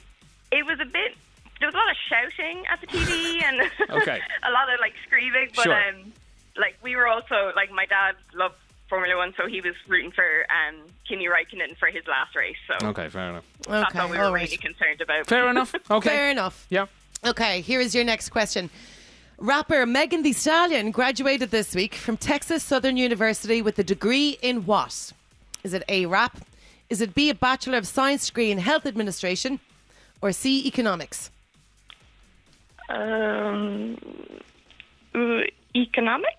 [0.52, 1.16] it was a bit.
[1.60, 3.62] There was a lot of shouting at the TV and
[4.02, 4.20] Okay.
[4.44, 5.50] a lot of like screaming.
[5.56, 5.74] But Sure.
[5.90, 6.14] um,
[6.58, 8.56] like we were also like my dad loved
[8.90, 10.76] Formula One, so he was rooting for um,
[11.08, 12.56] Kimi Räikkönen for his last race.
[12.68, 13.44] So Okay, fair enough.
[13.68, 15.28] that's Okay, all we were all really concerned about.
[15.28, 15.76] Fair enough.
[15.92, 16.10] Okay.
[16.10, 16.66] Fair enough.
[16.70, 16.86] Yeah.
[17.26, 18.70] Okay, here is your next question.
[19.40, 24.66] Rapper Megan Thee Stallion graduated this week from Texas Southern University with a degree in
[24.66, 25.12] what?
[25.64, 26.38] Is it A, rap?
[26.90, 29.60] Is it B, a Bachelor of Science degree in Health Administration?
[30.22, 31.30] Or C, economics?
[32.90, 33.98] Um,
[35.14, 35.42] uh,
[35.76, 36.34] economics.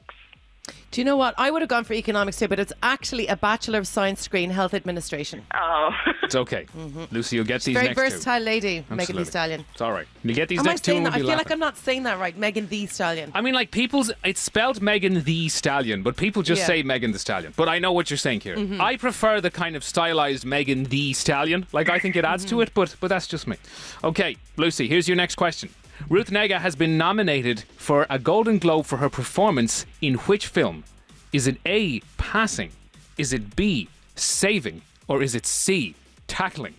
[0.90, 1.34] Do you know what?
[1.36, 4.42] I would have gone for economics too, but it's actually a Bachelor of Science degree
[4.42, 5.42] in Health Administration.
[5.54, 5.90] Oh,
[6.22, 6.66] It's okay.
[7.10, 8.94] Lucy, you'll get these Very next versatile lady, two.
[8.94, 9.64] Megan Thee Stallion.
[9.72, 10.06] It's all right.
[10.24, 10.92] You get these Am I two.
[10.92, 11.12] saying that?
[11.14, 12.36] I we'll feel be like I'm not saying that right.
[12.36, 13.32] Megan Thee Stallion.
[13.34, 14.10] I mean, like people's.
[14.24, 16.66] It's spelled Megan the Stallion, but people just Yeah.
[16.66, 17.52] say Megan the Stallion.
[17.56, 18.56] But I know what you're saying here.
[18.80, 21.66] I prefer the kind of stylized Megan the Stallion.
[21.72, 23.56] Like I think it adds to it, but but that's just me.
[24.04, 25.68] Okay, Lucy, here's your next question.
[26.08, 30.84] Ruth Negga has been nominated for a Golden Globe for her performance in which film?
[31.32, 32.70] Is it A, passing?
[33.18, 34.82] Is it B, saving?
[35.08, 35.94] Or is it C,
[36.26, 36.74] tackling?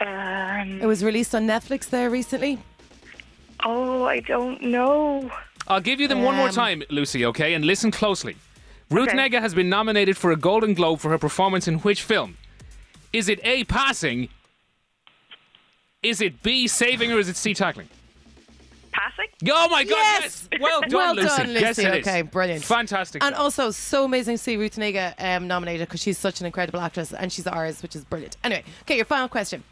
[0.00, 2.58] um, It was released on Netflix there recently.
[3.64, 5.30] oh, I don't know.
[5.68, 7.54] I'll give you them one more Um, time, Lucy, okay?
[7.54, 8.36] And listen closely.
[8.90, 9.18] Ruth Okay.
[9.18, 12.36] Negga has been nominated for a Golden Globe for her performance in which film?
[13.12, 14.28] Is it A, passing?
[16.02, 17.12] Is it B, saving?
[17.12, 17.88] Or is it C, tackling?
[18.92, 19.26] Passing.
[19.50, 20.48] Oh my God, Yes!
[20.50, 20.60] yes!
[20.60, 21.28] Well done, Well Lucy.
[21.28, 21.88] done, Yes, Lucy.
[21.88, 22.06] it is.
[22.08, 22.64] Okay, brilliant.
[22.64, 23.22] Fantastic.
[23.22, 23.40] And job.
[23.42, 27.12] also, so amazing to see Ruth Negga um, nominated because she's such an incredible actress
[27.12, 28.36] and she's ours, which is brilliant.
[28.42, 29.62] Anyway, okay, your final question.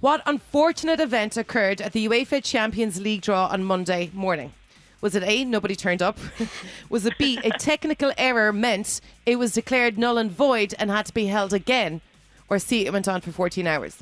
[0.00, 4.52] What unfortunate event occurred at the UEFA Champions League draw on Monday morning?
[5.00, 6.16] Was it A, nobody turned up?
[6.88, 11.06] was it B, a technical error meant it was declared null and void and had
[11.06, 12.00] to be held again?
[12.48, 13.98] Or C, it went on for 14 hours?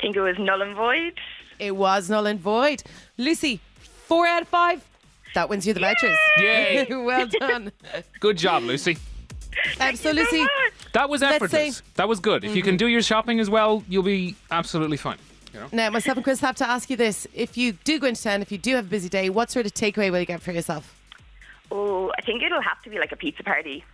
[0.00, 1.12] I think it was null and void.
[1.58, 2.82] It was null and void.
[3.18, 3.60] Lucy,
[4.06, 4.82] four out of five.
[5.34, 6.16] That wins you the vouchers.
[6.38, 6.86] Yay.
[6.90, 7.70] well done.
[8.18, 8.96] Good job, Lucy.
[9.78, 10.46] Um, so, Lucy,
[10.94, 11.76] That was Let's effortless.
[11.76, 11.90] say- Mm-hmm.
[11.96, 12.44] That was good.
[12.44, 15.18] If you can do your shopping as well, you'll be absolutely fine.
[15.52, 15.66] You know?
[15.70, 17.26] Now, myself and Chris have to ask you this.
[17.34, 19.66] If you do go into town, if you do have a busy day, what sort
[19.66, 20.98] of takeaway will you get for yourself?
[21.70, 23.84] Oh, I think it'll have to be like a pizza party.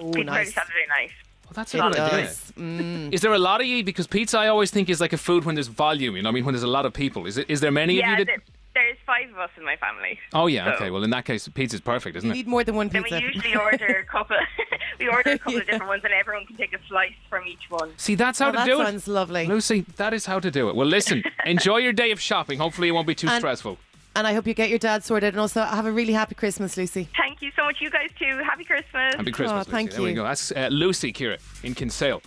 [0.00, 0.54] Oh, pizza party nice.
[0.54, 1.10] Saturday night.
[1.52, 2.26] Well, that's a It good idea.
[2.26, 2.52] does.
[2.58, 3.12] Mm.
[3.12, 3.84] Is there a lot of you?
[3.84, 6.16] Because pizza, I always think is like a food when there's volume.
[6.16, 7.26] You know, I mean, when there's a lot of people.
[7.26, 7.50] Is it?
[7.50, 8.38] Is there many Yeah, of you that?
[8.74, 10.18] there's five of us in my family.
[10.32, 10.64] Oh yeah.
[10.64, 10.90] So- Okay.
[10.90, 12.36] Well, in that case, pizza's perfect, isn't You it?
[12.36, 13.10] need more than one pizza.
[13.10, 13.42] Then pizza.
[13.44, 14.36] we usually order a couple.
[14.98, 17.68] we order a couple of different ones, and everyone can take a slice from each
[17.68, 17.92] one.
[17.98, 18.86] See, that's how Oh, to that do it.
[18.86, 19.46] sounds lovely.
[19.46, 20.74] Lucy, that is how to do it.
[20.74, 22.58] Well, listen, enjoy your day of shopping.
[22.58, 23.76] Hopefully, it won't be too And- stressful.
[24.14, 25.32] And I hope you get your dad sorted.
[25.32, 27.08] And also, have a really happy Christmas, Lucy.
[27.16, 28.38] Thank you so much, you guys too.
[28.44, 29.14] Happy Christmas.
[29.14, 29.70] Happy Christmas, Oh, Lucy.
[29.70, 30.14] thank There we you.
[30.16, 30.24] go.
[30.24, 32.22] That's uh, Lucy Ciara in Kinsale.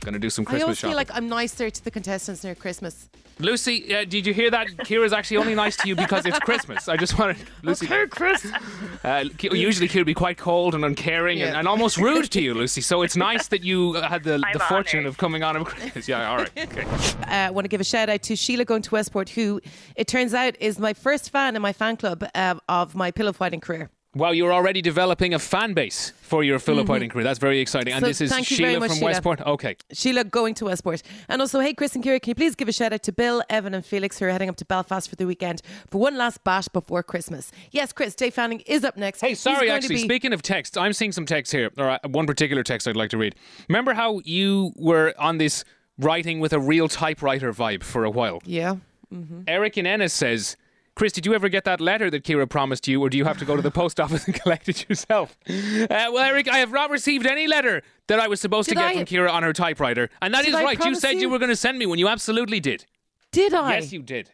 [0.00, 0.90] Going to do some I Christmas always shopping.
[0.90, 3.08] feel like I'm nicer to the contestants near Christmas.
[3.38, 4.66] Lucy, uh, did you hear that?
[4.84, 6.88] Ciara's actually only nice to you because it's Christmas.
[6.88, 7.86] I just wanted Lucy.
[7.86, 8.46] Okay, Chris.
[9.04, 11.58] Uh, usually, Ciara would be quite cold and uncaring and, Yeah.
[11.58, 12.80] and almost rude to you, Lucy.
[12.80, 15.08] So it's nice that you had the, the fortune honoured.
[15.08, 15.56] of coming on.
[15.56, 16.06] at Christmas.
[16.06, 16.50] Yeah, all right.
[16.56, 16.84] Okay.
[17.26, 19.60] I uh, want to give a shout out to Sheila going to Westport, who
[19.96, 23.32] it turns out is my first fan in my fan club uh, of my pillow
[23.32, 23.90] fighting career.
[24.14, 27.24] Wow, you're already developing a fan base for your pillow fighting career.
[27.24, 27.94] That's very exciting.
[27.94, 28.06] And Mm-hmm.
[28.06, 29.10] So this is thank you very Sheila much, from Sheila.
[29.10, 29.40] Westport.
[29.40, 29.76] Okay.
[29.92, 31.02] Sheila going to Westport.
[31.30, 33.42] And also, hey, Chris and Ciara, can you please give a shout out to Bill,
[33.48, 36.44] Evan, and Felix who are heading up to Belfast for the weekend for one last
[36.44, 37.50] bash before Christmas?
[37.70, 39.22] Yes, Chris, Dave Fanning is up next.
[39.22, 42.26] Hey, sorry, actually, be- speaking of text, I'm seeing some text here, or uh, one
[42.26, 43.34] particular text I'd like to read.
[43.70, 45.64] Remember how you were on this
[45.98, 48.42] writing with a real typewriter vibe for a while?
[48.44, 48.76] Yeah.
[49.12, 49.42] Mm-hmm.
[49.46, 50.56] Eric and Ennis says,
[50.94, 53.38] Chris, did you ever get that letter that Ciara promised you, or do you have
[53.38, 55.36] to go to the post office and collect it yourself?
[55.48, 58.80] Uh, well, Eric, I have not received any letter that I was supposed Did to
[58.82, 60.10] get I- from Ciara on her typewriter.
[60.20, 60.84] And that is I right.
[60.84, 61.20] You said you?
[61.22, 61.28] you?
[61.30, 61.98] were going to send me one.
[61.98, 62.84] You absolutely did.
[63.30, 63.76] Did I?
[63.76, 64.30] Yes, you did.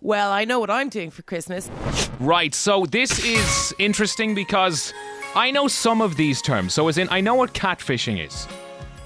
[0.00, 1.68] Well, I know what I'm doing for Christmas.
[2.20, 4.92] Right, so this is interesting because
[5.34, 6.74] I know some of these terms.
[6.74, 8.46] So, as in, I know what catfishing is,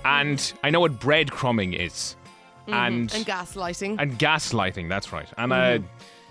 [0.05, 2.17] and I know what breadcrumbing is,
[2.67, 3.97] and And gaslighting.
[3.99, 4.89] and gaslighting.
[4.89, 5.79] That's right, and uh,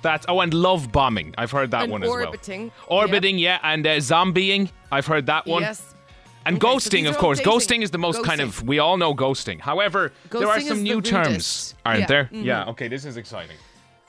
[0.02, 1.34] that's oh, and love bombing.
[1.38, 2.72] I've heard that And one as orbiting.
[2.88, 3.00] well.
[3.00, 4.70] Orbiting, Orbiting, yeah, and uh, zombieing.
[4.92, 5.62] I've heard that one.
[5.64, 5.96] Yes.
[6.46, 7.38] And Okay, ghosting, these of course.
[7.40, 7.54] dating.
[7.54, 8.64] Ghosting is the most kind of.
[8.64, 9.60] We all know ghosting.
[9.60, 12.06] However, there are some new the terms, aren't Yeah.
[12.08, 12.30] there?
[12.34, 12.44] Mhm.
[12.46, 12.66] Yeah.
[12.70, 13.58] Okay, this is exciting.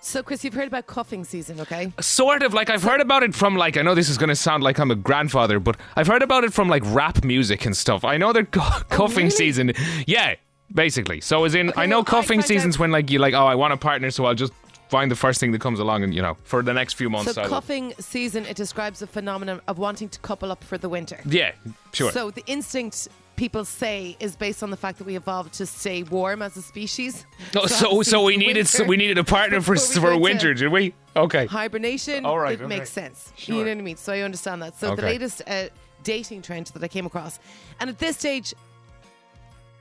[0.03, 1.93] So, Chris, you've heard about cuffing season, okay?
[2.01, 4.37] Sort of like I've heard about it from like I know this is going to
[4.37, 7.77] sound like I'm a grandfather, but I've heard about it from like rap music and
[7.77, 8.03] stuff.
[8.05, 9.31] I know that cu- cuffing really?
[9.31, 9.73] season,
[10.07, 10.37] yeah,
[10.73, 11.21] basically.
[11.21, 13.19] So as in, Okay, I know well, I cuffing find season's out- when like you
[13.19, 14.55] like, oh, I want a partner, so I'll just
[14.91, 17.33] find the first thing that comes along, and you know, for the next few months.
[17.33, 20.89] So, I'll- cuffing season, it describes a phenomenon of wanting to couple up for the
[20.89, 21.21] winter.
[21.25, 21.53] yeah,
[21.93, 22.11] sure.
[22.13, 26.03] So, the instinct people say is based on the fact that we evolved to stay
[26.03, 27.25] warm as a species.
[27.57, 30.11] Oh, so obviously so we needed winter- we needed a partner for before we for
[30.13, 30.93] go winter, to did we?
[31.17, 31.47] Okay.
[31.47, 32.67] hibernation, All right, it okay.
[32.77, 33.33] makes sense.
[33.37, 33.55] Sure.
[33.57, 33.97] You know what I mean?
[33.97, 34.79] So I understand that.
[34.79, 35.03] So the Okay.
[35.13, 35.65] latest uh,
[36.03, 37.39] dating trend that I came across,
[37.81, 38.53] and at this stage,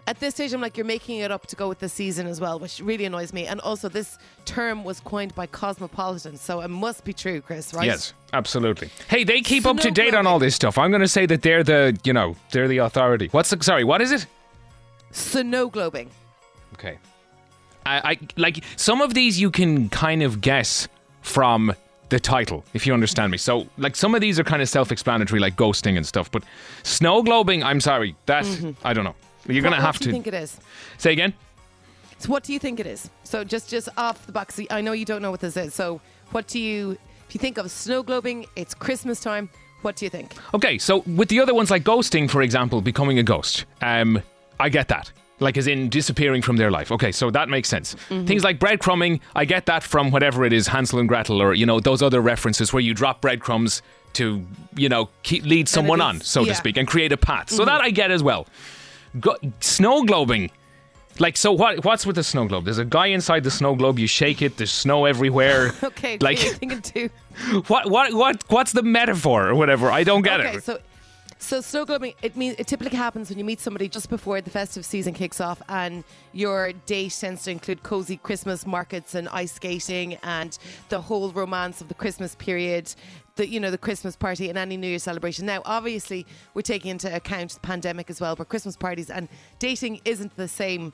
[0.10, 2.42] at this stage, I'm like, you're making it up to go with the season as
[2.42, 3.46] well, which really annoys me.
[3.46, 7.86] And also, this term was coined by Cosmopolitan, so it must be true, Chris, right?
[7.86, 8.90] Yes, absolutely.
[9.08, 10.80] Hey, they keep up to Snow date on all this stuff.
[10.80, 13.28] I'm going to say that they're the, you know, they're the authority.
[13.30, 14.26] What's the, sorry, what is it?
[15.12, 16.08] Snow globing.
[16.74, 16.98] Okay.
[17.86, 20.88] I, I like some of these you can kind of guess
[21.22, 21.72] from
[22.10, 23.38] the title, if you understand me.
[23.38, 26.32] So, like some of these are kind of self-explanatory, like ghosting and stuff.
[26.32, 26.44] But
[26.82, 28.72] snow globing, I'm sorry, that mm-hmm.
[28.84, 29.14] I don't know.
[29.48, 30.60] You're going to have what do you to think it is?
[30.98, 31.34] say again.
[32.20, 33.10] So what do you think it is?
[33.24, 35.74] So just just off the box, I know you don't know what this is.
[35.74, 36.98] So what do you?
[37.28, 39.50] If you think of snow globing, it's Christmas time.
[39.82, 40.34] What do you think?
[40.54, 44.22] Okay, so with the other ones like ghosting, for example, becoming a ghost, um,
[44.60, 45.12] I get that.
[45.42, 46.92] Like as in disappearing from their life.
[46.92, 47.94] Okay, so that makes sense.
[48.10, 51.66] Things like breadcrumbing, I get that from whatever it is, Hansel and Gretel, or you
[51.66, 53.82] know those other references where you drop breadcrumbs
[54.14, 56.50] to you know keep, lead someone on, so yeah.
[56.50, 57.50] to speak, and create a path.
[57.52, 58.48] So that I get as well.
[59.20, 60.52] Go- snow globing.
[61.20, 61.84] Like so, what?
[61.84, 62.66] What's with the snow globe?
[62.66, 64.00] There's a guy inside the snow globe.
[64.00, 64.58] You shake it.
[64.58, 65.74] There's snow everywhere.
[65.84, 67.10] Okay, like thinking too.
[67.68, 67.90] what?
[67.90, 68.14] What?
[68.14, 68.44] What?
[68.50, 69.92] What's the metaphor or whatever?
[69.92, 70.56] I don't get okay, it.
[70.56, 70.80] Okay, so
[71.40, 74.50] so snow globing it means it typically happens when you meet somebody just before the
[74.50, 79.54] festive season kicks off, and your date tends to include cozy Christmas markets and ice
[79.54, 80.58] skating and
[80.90, 82.94] the whole romance of the Christmas period.
[83.40, 85.46] The, you know the Christmas party and any New Year celebration.
[85.46, 90.02] Now, obviously, we're taking into account the pandemic as well, where Christmas parties and dating
[90.04, 90.92] isn't the same.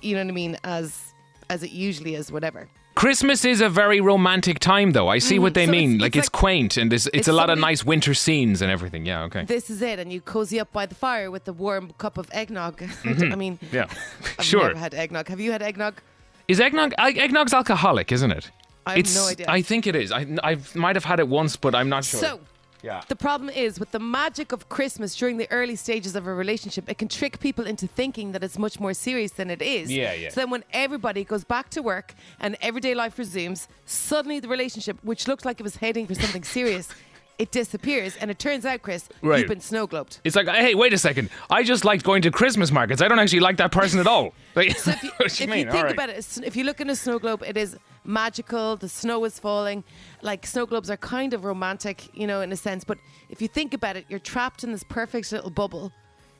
[0.00, 0.56] You know what I mean?
[0.64, 1.12] As
[1.50, 2.68] as it usually is, whatever.
[2.94, 5.08] Christmas is a very romantic time, though.
[5.08, 5.70] I see what they Mm-hmm.
[5.74, 5.90] So mean.
[5.96, 8.70] it's- like it's like- quaint and it's, it's, a lot of nice winter scenes and
[8.72, 9.04] everything.
[9.04, 9.44] Yeah, okay.
[9.44, 12.26] This is it, and you cozy up by the fire with the warm cup of
[12.32, 12.82] eggnog.
[13.04, 13.76] I mean, Mm-hmm.
[13.76, 13.86] yeah,
[14.38, 14.68] I've sure.
[14.68, 15.28] never had eggnog.
[15.28, 16.00] Have you had eggnog?
[16.48, 16.94] Is eggnog?
[16.98, 18.50] Eggnog's alcoholic, isn't it?
[18.86, 19.46] I have it's, no idea.
[19.48, 20.12] I think it is.
[20.12, 22.20] I I might have had it once, but I'm not sure.
[22.20, 22.40] So,
[22.82, 23.02] yeah.
[23.08, 26.88] the problem is with the magic of Christmas during the early stages of a relationship,
[26.88, 29.90] it can trick people into thinking that it's much more serious than it is.
[29.90, 30.28] Yeah, yeah.
[30.28, 34.98] So then when everybody goes back to work and everyday life resumes, suddenly the relationship,
[35.02, 36.88] which looked like it was heading for something serious,
[37.38, 38.16] it disappears.
[38.16, 39.40] And it turns out, Chris, Right.
[39.40, 40.20] you've been snow globed.
[40.24, 41.28] It's like, hey, wait a second.
[41.50, 43.02] I just liked going to Christmas markets.
[43.02, 44.32] I don't actually like that person at all.
[44.54, 45.70] Like, So if you, what if you mean?
[45.70, 45.92] think right.
[45.92, 48.76] about it, if you look in a snow globe, it is magical.
[48.76, 49.84] The snow is falling.
[50.22, 52.84] Like snow globes are kind of romantic, you know, in a sense.
[52.84, 55.92] But if you think about it, you're trapped in this perfect little bubble.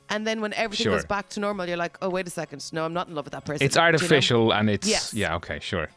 [0.09, 0.93] And then when everything Sure.
[0.93, 2.63] goes back to normal, you're like, oh, wait a second.
[2.71, 3.65] No, I'm not in love with that person.
[3.65, 3.85] It's Do you know?
[3.93, 5.13] artificial and it's Yes.
[5.13, 5.89] yeah, okay, sure.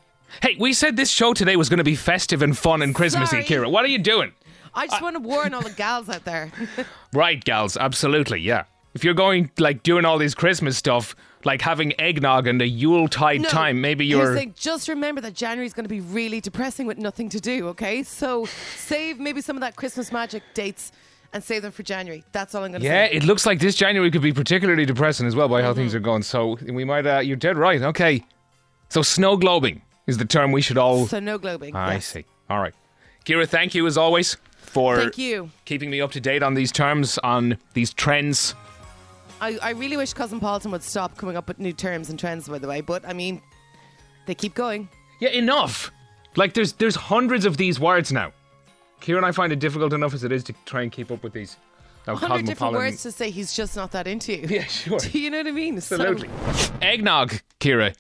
[0.43, 3.43] Hey, we said this show today was going to be festive and fun and Christmassy,
[3.43, 3.67] Sorry.
[3.67, 3.71] Kira.
[3.71, 4.33] What are you doing?
[4.75, 6.51] I just want to warn all the gals out there.
[7.13, 8.65] Right, gals, absolutely, yeah.
[8.95, 13.41] If you're going like doing all this Christmas stuff, like having eggnog and a Yuletide
[13.43, 16.87] No, time, maybe you're thing, just remember that January is going to be really depressing
[16.87, 18.03] with nothing to do, okay?
[18.05, 20.93] So save maybe some of that Christmas magic dates
[21.33, 22.25] and save them for January.
[22.33, 23.13] That's all I'm going to Yeah, say.
[23.13, 25.79] Yeah, it looks like this January could be particularly depressing as well by how Mm-hmm.
[25.81, 26.23] things are going.
[26.23, 27.81] So we might, uh, you're dead right.
[27.83, 28.25] Okay.
[28.89, 31.07] So snow globing is the term we should all.
[31.07, 31.75] So no globing.
[31.75, 32.07] I yes.
[32.07, 32.25] see.
[32.49, 32.75] All right.
[33.25, 34.37] Ciara, thank you as always
[34.71, 35.51] for Thank you.
[35.65, 38.55] keeping me up to date on these terms, on these trends.
[39.41, 42.59] I, I really wish Cosmopolitan would stop coming up with new terms and trends, by
[42.59, 42.81] the way.
[42.81, 43.43] But I mean,
[44.27, 44.89] they keep going.
[45.21, 45.91] Yeah, enough.
[46.37, 48.33] Like there's there's hundreds of these words now.
[49.01, 51.23] Ciara and I find it difficult enough as it is to try and keep up
[51.25, 51.57] with these.
[52.07, 54.47] Now, hundred different words to say he's just not that into you.
[54.49, 54.99] Yeah, sure.
[55.01, 55.81] Do you know what I mean?
[55.81, 56.31] So- Absolutely.
[56.81, 57.93] Eggnog, Ciara,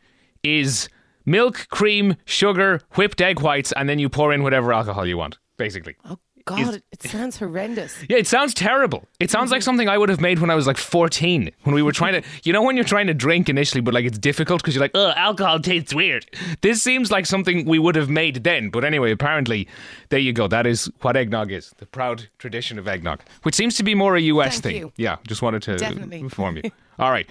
[0.42, 0.88] is
[1.26, 5.38] milk, cream, sugar, whipped egg whites, and then you pour in whatever alcohol you want,
[5.59, 5.96] basically.
[6.06, 7.96] oh God, Is- it, sounds horrendous.
[8.09, 9.05] Yeah, it sounds terrible.
[9.20, 9.64] It sounds like mm-hmm.
[9.64, 12.29] something I would have made when I was like 14, when we were trying to,
[12.44, 14.90] you know, when you're trying to drink initially, but like it's difficult because you're like,
[14.94, 16.26] oh, alcohol tastes weird.
[16.61, 18.70] This seems like something we would have made then.
[18.70, 19.68] But anyway, apparently,
[20.09, 20.48] there you go.
[20.48, 24.16] That is what eggnog is the proud tradition of eggnog, which seems to be more
[24.16, 24.76] a US Thank thing.
[24.76, 24.92] you.
[24.96, 26.20] Yeah, just wanted to Definitely.
[26.20, 26.62] inform you.
[26.98, 27.31] All right.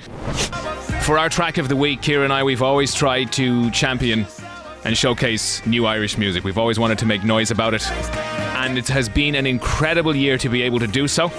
[1.03, 4.25] For our track of the week, Ciara and I, we've always tried to champion
[4.83, 6.43] and showcase new Irish music.
[6.43, 8.38] We've always wanted to make noise about it.
[8.59, 11.29] And it has been an incredible year to be able to do so.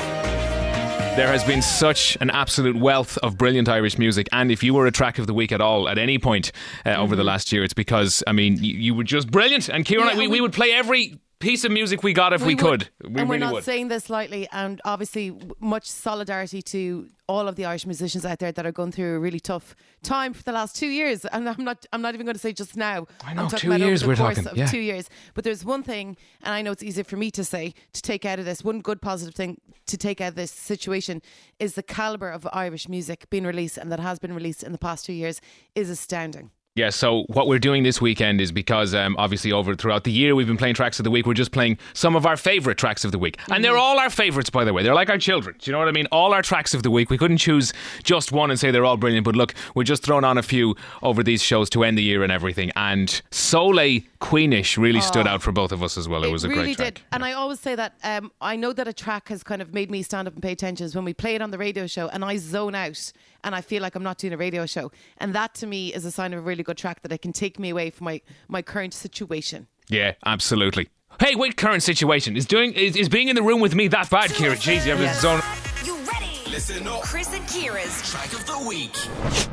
[1.16, 4.86] There has been such an absolute wealth of brilliant Irish music, and if you were
[4.86, 6.50] a track of the week at all at any point
[6.86, 9.68] uh, over the last year, it's because I mean you, you were just brilliant.
[9.68, 10.18] And Kieran, Mm-hmm.
[10.18, 12.62] Yeah, and we we- would play every piece of music we got if we, would.
[12.62, 12.90] could.
[13.00, 13.64] We and really we're not would.
[13.64, 14.46] saying this lightly.
[14.52, 18.92] And obviously, much solidarity to all of the Irish musicians out there that are going
[18.92, 21.24] through a really tough time for the last two years.
[21.24, 23.06] And I'm not, I'm not even going to say just now.
[23.24, 24.66] I know, I'm talking two about over years the we're course talking, Of yeah.
[24.66, 25.08] two years.
[25.34, 28.24] But there's one thing, and I know it's easier for me to say to take
[28.24, 28.62] out of this.
[28.62, 31.22] One good positive thing to take out of this situation
[31.58, 34.78] is the caliber of Irish music being released and that has been released in the
[34.78, 35.40] past two years
[35.74, 36.50] is astounding.
[36.76, 40.36] Yeah, so what we're doing this weekend is because um, obviously over throughout the year
[40.36, 41.26] we've been playing tracks of the week.
[41.26, 43.38] We're just playing some of our favourite tracks of the week.
[43.50, 44.84] And they're all our favourites, by the way.
[44.84, 45.56] They're like our children.
[45.58, 46.06] Do you know what I mean?
[46.12, 47.10] All our tracks of the week.
[47.10, 47.72] We couldn't choose
[48.04, 49.24] just one and say they're all brilliant.
[49.24, 52.22] But look, we're just throwing on a few over these shows to end the year
[52.22, 52.70] and everything.
[52.76, 56.22] And Soleil Queenish really stood out for both of us as well.
[56.22, 56.94] It, was a really great track.
[56.94, 57.02] did.
[57.10, 59.90] And I always say that um, I know that a track has kind of made
[59.90, 62.06] me stand up and pay attention is when we play it on the radio show
[62.08, 63.12] and I zone out
[63.44, 64.90] and I feel like I'm not doing a radio show.
[65.18, 67.32] And that to me is a sign of a really good track that it can
[67.32, 69.66] take me away from my, my current situation.
[69.88, 70.88] Yeah, absolutely.
[71.18, 72.36] Hey, wait, current situation.
[72.36, 74.56] Is doing is, is being in the room with me that bad, Ciara?
[74.56, 75.20] Jeez, you have Yes.
[76.60, 77.00] Listen up.
[77.00, 78.94] Chris and Ciara's Track of the week.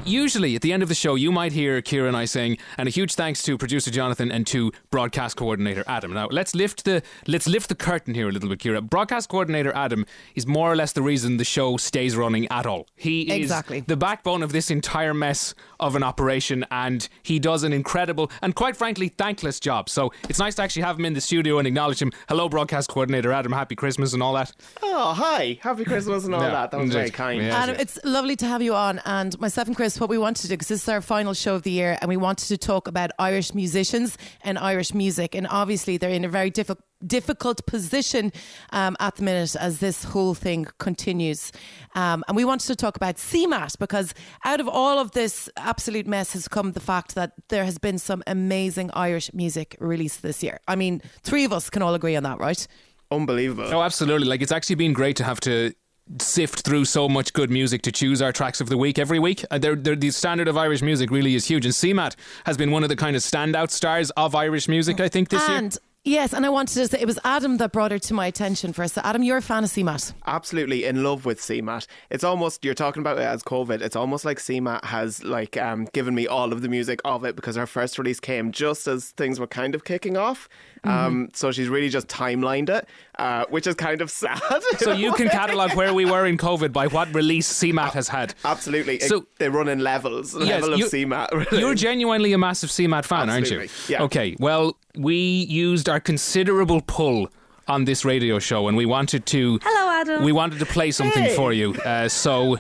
[0.06, 2.86] Usually at the end of the show, you might hear Ciara and I saying, and
[2.86, 6.14] a huge thanks to producer Jonathan and to broadcast coordinator Adam.
[6.14, 8.82] Now let's lift the let's lift the curtain here a little bit, Ciara.
[8.82, 12.88] Broadcast coordinator Adam is more or less the reason the show stays running at all.
[12.98, 13.80] He is Exactly.
[13.80, 18.54] the backbone of this entire mess of an operation, and he does an incredible and
[18.54, 19.88] quite frankly thankless job.
[19.88, 22.12] So it's nice to actually have him in the studio and acknowledge him.
[22.28, 23.54] Hello, broadcast coordinator Adam.
[23.54, 24.52] Happy Christmas and all that.
[24.84, 25.58] Oh, hi.
[25.62, 26.72] Happy Christmas and all Yeah, that.
[26.72, 27.42] That was very kind.
[27.42, 27.64] Yeah.
[27.64, 29.00] Adam, it's lovely to have you on.
[29.06, 31.56] And myself and Chris, what we wanted to do, because this is our final show
[31.56, 35.36] of the year, and we wanted to talk about Irish musicians and Irish music.
[35.36, 38.32] And obviously, they're in a very difficult difficult position
[38.72, 41.52] um, at the minute as this whole thing continues.
[41.96, 44.14] Um, and we wanted to talk about CMAT because
[44.46, 48.00] out of all of this absolute mess has come the fact that there has been
[48.00, 50.60] some amazing Irish music released this year.
[50.68, 52.68] I mean, three of us can all agree on that, right?
[53.12, 53.66] Unbelievable.
[53.66, 54.28] Oh, absolutely.
[54.28, 55.74] Like, it's actually been great to have to
[56.20, 59.44] sift through so much good music to choose our tracks of the week every week.
[59.52, 61.66] Uh, they're, they're, the standard of Irish music really is huge.
[61.66, 62.16] And CMAT
[62.46, 65.48] has been one of the kind of standout stars of Irish music, I think, this
[65.48, 65.58] year.
[65.58, 68.26] and yes, and I wanted to say it was Adam that brought her to my
[68.28, 68.96] attention first.
[68.96, 70.14] So Adam, you're a fan of CMAT.
[70.26, 71.88] Absolutely in love with CMAT.
[72.10, 73.82] It's almost you're talking about it as COVID.
[73.82, 77.36] It's almost like CMAT has like um, given me all of the music of it
[77.36, 80.50] because her first release came just as things were kind of kicking off.
[80.84, 80.90] Mm-hmm.
[81.08, 82.88] Um, so she's really just timelined it,
[83.20, 84.40] uh, which is kind of sad.
[84.78, 88.34] So you can catalogue where we were in COVID by what release CMAT has had.
[88.46, 89.00] Absolutely.
[89.00, 90.34] So- it, they run in levels.
[90.36, 91.28] Yes, level of you- CMAT.
[91.38, 91.60] Really.
[91.60, 93.68] You're genuinely a massive CMAT fan, aren't you?
[93.88, 94.04] Yeah.
[94.04, 95.16] Okay, well, we
[95.50, 97.30] used our considerable pull
[97.68, 100.24] on this radio show and we wanted to Hello, Adam.
[100.24, 101.36] we wanted to play something Hey.
[101.36, 102.58] for you uh, so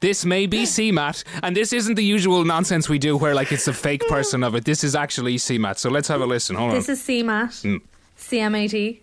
[0.00, 3.68] this may be CMAT and this isn't the usual nonsense we do where like it's
[3.68, 6.70] a fake person of it this is actually CMAT so let's have a listen hold
[6.70, 7.80] on This is CMAT,
[8.18, 8.98] CMAT,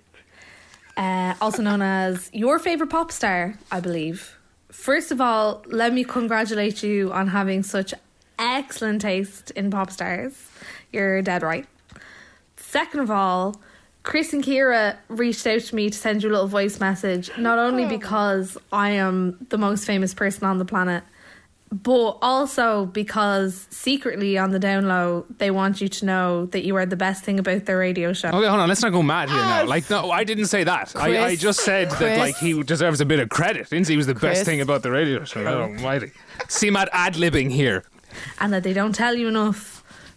[0.98, 4.38] uh, also known as your favourite pop star, I believe.
[4.72, 7.94] First of all, let me congratulate you on having such
[8.40, 10.34] excellent taste in pop stars.
[10.92, 11.66] You're dead right.
[12.74, 13.56] Second of all,
[14.02, 17.60] Chris and Ciara reached out to me to send you a little voice message, not
[17.60, 17.88] only oh.
[17.88, 21.04] because I am the most famous person on the planet,
[21.72, 26.76] but also because secretly on the down low, they want you to know that you
[26.76, 28.30] are the best thing about their radio show.
[28.30, 28.68] Okay, hold on.
[28.68, 29.66] Let's not go mad here now.
[29.66, 30.96] Like, no, I didn't say that.
[30.96, 32.18] I, I just said that, Chris.
[32.18, 33.70] like, he deserves a bit of credit.
[33.70, 34.40] Didn't say he was the Chris.
[34.40, 35.46] best thing about the radio show.
[35.46, 36.12] Oh, almighty.
[36.48, 37.84] CMAT ad libbing here.
[38.40, 39.73] and that they don't tell you enough,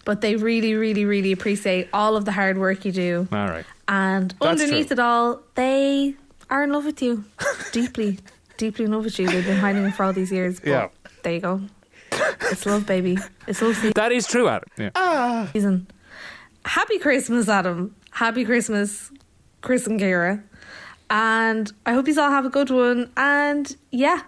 [0.06, 3.28] but they really, really, really appreciate all of the hard work you do.
[3.32, 3.66] All right.
[3.88, 4.94] And That's underneath true.
[4.94, 6.14] it all, they
[6.48, 7.24] are in love with you.
[7.72, 8.20] deeply,
[8.56, 9.26] deeply in love with you.
[9.28, 10.60] They've been hiding it for all these years.
[10.60, 10.88] But Yeah.
[11.22, 11.60] There you go.
[12.52, 13.18] It's love, baby.
[13.48, 14.68] It's love That is true, Adam.
[14.78, 15.50] Yeah.
[15.52, 15.88] season.
[16.64, 17.94] Happy Christmas, Adam.
[18.12, 19.10] Happy Christmas,
[19.60, 20.42] Chris and Ciara.
[21.10, 23.10] And I hope you all have a good one.
[23.16, 24.22] And yeah,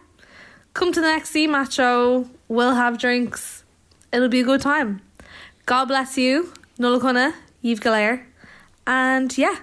[0.75, 2.29] come to the next CMAT show.
[2.49, 3.63] We'll have drinks.
[4.13, 5.03] It'll be a good time.
[5.69, 6.51] God bless you.
[6.79, 8.25] Nullacuna, Yves Galair.
[8.87, 9.55] And yeah,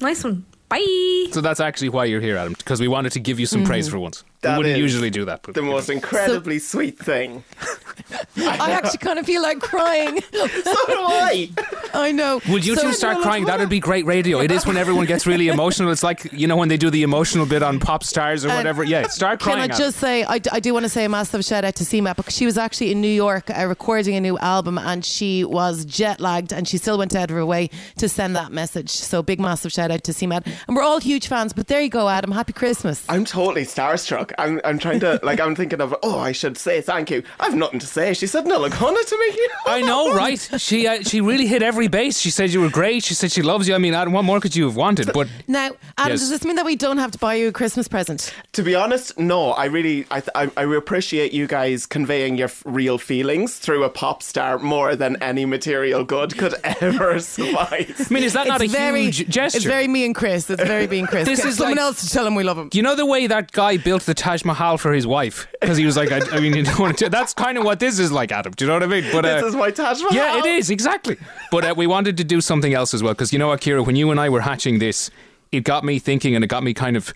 [0.00, 0.46] nice one.
[0.70, 1.26] Bye.
[1.32, 3.88] So that's actually why you're here, Adam, because we wanted to give you some praise
[3.88, 3.96] mm-hmm.
[3.96, 4.24] for once.
[4.42, 5.42] That we wouldn't is usually do that.
[5.42, 7.42] But the most incredibly sweet thing.
[8.36, 10.20] I actually kind of feel like crying.
[10.32, 11.50] So do I.
[11.94, 12.40] I know.
[12.48, 13.46] Would you So- two start crying?
[13.46, 14.40] That would be great radio.
[14.40, 15.90] It is when everyone gets really emotional.
[15.90, 18.58] It's like, you know, when they do the emotional bit on pop stars or And
[18.58, 18.84] whatever.
[18.84, 19.56] Yeah, start crying.
[19.58, 19.60] Can.
[19.70, 19.78] I Adam.
[19.78, 22.16] just say, I, d- I do want to say a massive shout out to CMAT
[22.16, 25.84] because she was actually in New York uh, recording a new album and she was
[25.84, 28.90] jet lagged and she still went out of her way to send that message.
[28.90, 30.46] So big, massive shout out to CMAT.
[30.68, 31.52] And we're all huge fans.
[31.52, 32.30] But there you go, Adam.
[32.30, 33.04] Happy Christmas.
[33.08, 34.27] I'm totally starstruck.
[34.28, 37.22] Look, I'm, I'm trying to, like, I'm thinking of, oh, I should say thank you.
[37.40, 38.14] I've nothing to say.
[38.14, 39.46] She said no, look, Hannah to me.
[39.66, 40.38] I know, right?
[40.58, 42.18] She uh, she really hit every base.
[42.18, 43.04] She said you were great.
[43.04, 43.74] She said she loves you.
[43.74, 45.10] I mean, Adam, what more could you have wanted?
[45.12, 46.20] But Now, Adam, Yes.
[46.20, 48.32] does this mean that we don't have to buy you a Christmas present?
[48.52, 49.52] To be honest, no.
[49.52, 53.84] I really, I, th- I, I appreciate you guys conveying your f- real feelings through
[53.84, 58.10] a pop star more than any material good could ever suffice.
[58.10, 59.56] I mean, is that not a very, huge gesture?
[59.58, 60.48] It's very me and Chris.
[60.50, 61.26] It's very me and Chris.
[61.26, 62.70] This Get is someone like- else to tell him we love him.
[62.72, 65.86] you know the way that guy built the Taj Mahal for his wife because he
[65.86, 67.08] was like, I, I mean, you don't want to.
[67.08, 68.52] That's kind of what this is like, Adam.
[68.52, 69.04] Do you know what I mean?
[69.12, 70.14] But uh, this is my Taj Mahal.
[70.14, 71.16] Yeah, it is exactly.
[71.50, 73.96] But uh, we wanted to do something else as well because you know, Akira, when
[73.96, 75.10] you and I were hatching this,
[75.52, 77.14] it got me thinking, and it got me kind of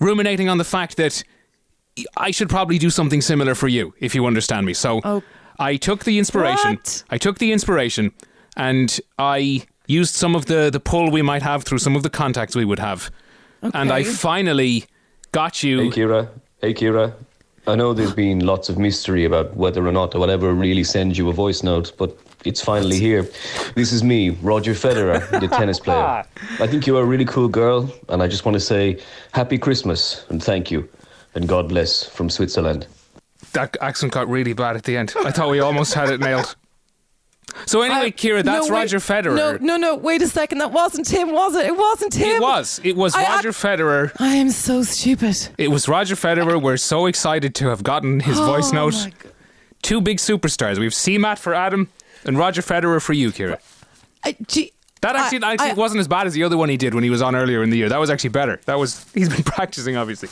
[0.00, 1.22] ruminating on the fact that
[2.16, 4.74] I should probably do something similar for you, if you understand me.
[4.74, 5.22] So Oh.
[5.58, 6.72] I took the inspiration.
[6.76, 7.04] What?
[7.10, 8.12] I took the inspiration,
[8.56, 12.10] and I used some of the the pull we might have through some of the
[12.10, 13.10] contacts we would have,
[13.62, 14.84] and I finally
[15.36, 15.78] got you.
[15.82, 16.28] Hey Ciara,
[16.62, 17.12] hey Ciara.
[17.66, 20.82] I know there's been lots of mystery about whether or not I will ever really
[20.82, 22.16] send you a voice note, but
[22.46, 23.28] it's finally here.
[23.74, 26.24] This is me, Roger Federer, the tennis player.
[26.58, 28.98] I think you are a really cool girl, and I just want to say
[29.32, 30.88] Happy Christmas and thank you,
[31.34, 32.86] and God bless from Switzerland.
[33.52, 35.12] That accent got really bad at the end.
[35.18, 36.56] I thought we almost had it nailed.
[37.64, 39.34] So anyway, Uh, Ciara, that's no, wait- Roger Federer.
[39.36, 39.94] No, no, no.
[39.94, 40.58] Wait a second.
[40.58, 41.66] That wasn't him, was it?
[41.66, 42.36] It wasn't him.
[42.36, 42.80] It was.
[42.84, 44.12] It was I- Roger Federer.
[44.20, 45.36] I am so stupid.
[45.56, 46.60] It was Roger Federer.
[46.60, 48.94] We're so excited to have gotten his voice Oh, note.
[48.94, 49.32] my God.
[49.82, 50.78] Two big superstars.
[50.78, 51.88] We've CMAT for Adam
[52.24, 53.58] and Roger Federer for you, Ciara.
[54.24, 54.72] I, gee,
[55.02, 57.10] That actually, I- actually wasn't as bad as the other one he did when he
[57.10, 57.88] was on earlier in the year.
[57.88, 58.60] That was actually better.
[58.66, 60.28] That was he's been practicing, obviously.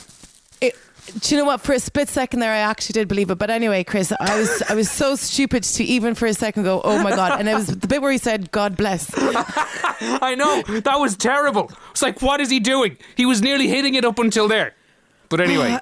[0.61, 0.75] it,
[1.19, 1.61] do you know what?
[1.61, 3.37] For a split second there, I actually did believe it.
[3.37, 6.81] But anyway, Chris, I was I was so stupid to even for a second go,
[6.83, 7.39] oh my god!
[7.39, 11.71] And it was the bit where he said, "God bless." I know that was terrible.
[11.91, 12.97] It's like, what is he doing?
[13.15, 14.73] He was nearly hitting it up until there.
[15.29, 15.79] But anyway, uh,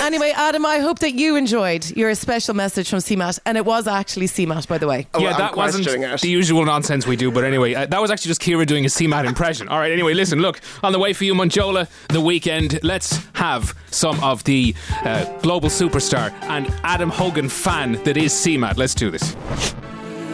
[0.00, 3.86] anyway, Adam, I hope that you enjoyed your special message from CMAT, and it was
[3.86, 5.06] actually CMAT, by the way.
[5.14, 6.20] Oh, yeah, I'm that wasn't it.
[6.20, 7.30] the usual nonsense we do.
[7.30, 9.68] But anyway, uh, that was actually just Ciara doing a CMAT impression.
[9.68, 13.74] All right, anyway, listen, look, on the way for you, Monjola, the weekend, let's have
[13.90, 14.74] some of the
[15.04, 18.76] uh, global superstar and Adam Hogan fan that is CMAT.
[18.76, 19.34] Let's do this.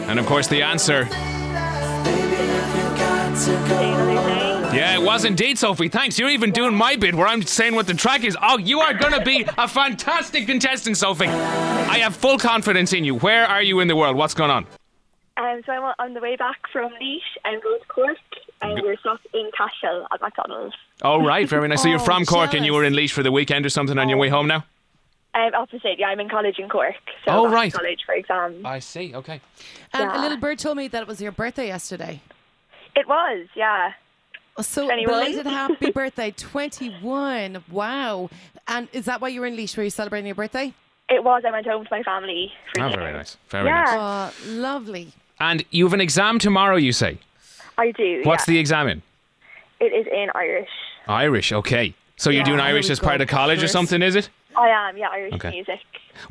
[0.07, 1.07] And of course, the answer.
[4.77, 5.87] Yeah, it was indeed, Sophie.
[5.89, 6.19] Thanks.
[6.19, 8.37] You're even doing my bit where I'm saying what the track is.
[8.41, 11.25] Oh, you are going to be a fantastic contestant, Sophie.
[11.25, 13.15] I have full confidence in you.
[13.15, 14.15] Where are you in the world?
[14.15, 14.67] What's going on?
[15.37, 18.17] Um, so I'm on- on the way back from Laois and going to Cork,
[18.61, 20.75] and we're stuck in Cashel at McDonald's.
[21.01, 21.47] Oh, right.
[21.49, 21.81] Very nice.
[21.81, 23.97] So you're Oh, from Cork and you were in Laois for the weekend or something
[23.97, 24.63] on your way home now?
[25.33, 26.95] Um, opposite, yeah, I'm in college in Cork.
[27.25, 27.71] So Oh, right.
[27.73, 28.63] College for exams.
[28.65, 29.13] I see.
[29.15, 29.41] Okay.
[29.93, 32.21] And a little bird told me that it was your birthday yesterday.
[32.95, 33.91] It was, yeah.
[34.59, 35.05] So 21.
[35.13, 37.63] belated happy birthday, twenty-one.
[37.71, 38.29] Wow!
[38.67, 39.77] And is that why you were in Laois?
[39.77, 40.73] Were you celebrating your birthday?
[41.09, 41.43] It was.
[41.47, 42.51] I went home to my family.
[42.75, 43.37] For Oh, very nice.
[43.49, 43.83] Very Yeah.
[43.83, 44.33] nice.
[44.45, 45.13] Oh, lovely.
[45.39, 47.19] And you have an exam tomorrow, you say?
[47.77, 48.21] I do.
[48.23, 48.53] What's yeah.
[48.53, 49.01] the exam in?
[49.79, 50.69] It is in Irish.
[51.07, 51.53] Irish.
[51.53, 51.93] Okay.
[52.15, 54.29] So you're doing Irish we as part of college or something, is it?
[54.57, 55.51] I am, yeah, Irish Okay.
[55.51, 55.79] music.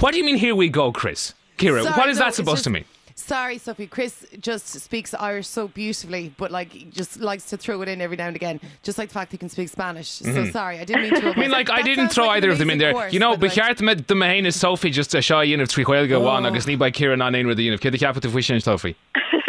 [0.00, 1.32] What do you mean, here we go, Chris?
[1.58, 2.84] Ciara, Sorry, what is no, that supposed just- to mean?
[3.18, 3.86] Sorry, Sophie.
[3.86, 8.02] Chris just speaks Irish so beautifully, but like he just likes to throw it in
[8.02, 10.08] every now and again, just like the fact he can speak Spanish.
[10.08, 11.20] So sorry, I didn't mean to.
[11.26, 11.38] Mm-hmm.
[11.40, 13.08] I mean, like, I didn't throw either of them in there.
[13.08, 16.44] You know, becheart me the main is Sophie just a shy in of Trihuelga one,
[16.44, 16.48] Oh.
[16.50, 17.80] agus ní by Ciara on in with the unit.
[17.80, 18.94] Kid the capital fishing Sophie.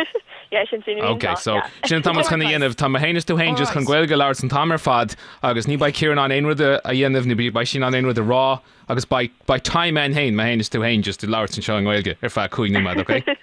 [0.52, 2.76] Yeah, sin sin Okay, so sin Thomas Alright, chuna guys.
[2.76, 4.10] dhéanamh tá héananas tú hain just chun Alright.
[4.10, 7.66] ghilga leir san tamar fad agus ní ba cían an éonrad a dhéanamh ní ba
[7.66, 11.02] sin an éonrad a rá agus by by time an hain ma héananas tú hain
[11.04, 13.24] just to leir san seo an ghilga ar fa chuig ní mad, okay?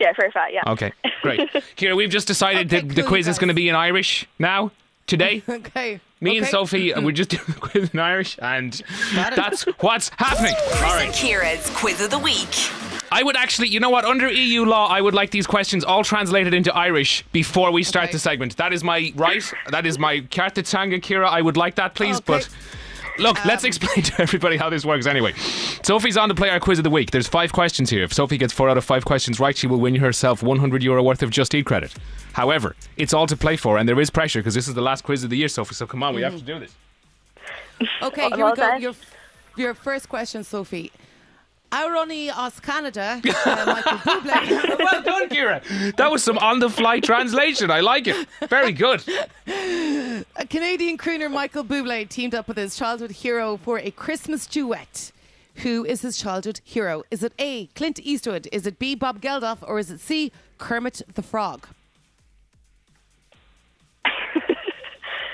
[0.00, 0.62] Yeah, for a fact, yeah.
[0.66, 1.50] Okay, great.
[1.76, 4.26] Ciara, we've just decided Okay, that the cool, quiz is going to be in Irish
[4.38, 4.70] now,
[5.10, 5.42] today.
[5.50, 6.00] Okay.
[6.22, 6.50] Me and okay.
[6.50, 8.82] Sophie, uh, we're just doing the quiz in Irish, and
[9.14, 10.54] that's what's happening.
[10.54, 11.06] All Chris right.
[11.06, 12.48] and Ciara's Quiz of the Week.
[13.10, 14.04] I would actually, you know what?
[14.04, 18.04] Under EU law, I would like these questions all translated into Irish before we start
[18.04, 18.12] Okay.
[18.12, 18.56] the segment.
[18.58, 19.42] That is my right.
[19.70, 21.28] That is my carta tanga, Ciara.
[21.28, 22.16] I would like that, please.
[22.16, 22.24] Okay.
[22.26, 22.48] But
[23.18, 25.32] look, let's um, explain to everybody how this works anyway.
[25.82, 27.10] Sophie's on to play our quiz of the week.
[27.10, 28.02] There's five questions here.
[28.02, 31.02] If Sophie gets four out of five questions right, she will win herself 100 euro
[31.02, 31.94] worth of Just Eat credit.
[32.32, 35.02] However, it's all to play for, and there is pressure because this is the last
[35.02, 35.74] quiz of the year, Sophie.
[35.74, 36.38] So come on, we have mm.
[36.38, 36.74] to do this.
[38.02, 38.76] Okay, oh, here we go.
[38.76, 38.94] Your,
[39.56, 40.92] your first question, Sophie.
[41.72, 44.78] Auroni Os Canada, uh, Michael Bublé.
[44.78, 45.62] well done, Ciara.
[45.96, 47.70] That was some on-the-fly translation.
[47.70, 48.26] I like it.
[48.48, 49.02] Very good.
[49.46, 55.12] A Canadian crooner Michael Bublé teamed up with his childhood hero for a Christmas duet.
[55.56, 57.04] Who is his childhood hero?
[57.10, 57.66] Is it A.
[57.68, 58.48] Clint Eastwood?
[58.50, 58.94] Is it B.
[58.94, 59.58] Bob Geldof?
[59.62, 60.32] Or is it C.
[60.58, 61.68] Kermit the Frog?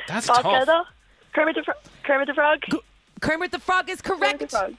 [0.09, 0.66] That's Bob tough.
[0.66, 0.84] Geldof?
[1.34, 1.74] Kermit the, Fro-
[2.05, 2.62] Kermit the Frog?
[3.20, 4.74] Kermit the Frog is Kermit the correct.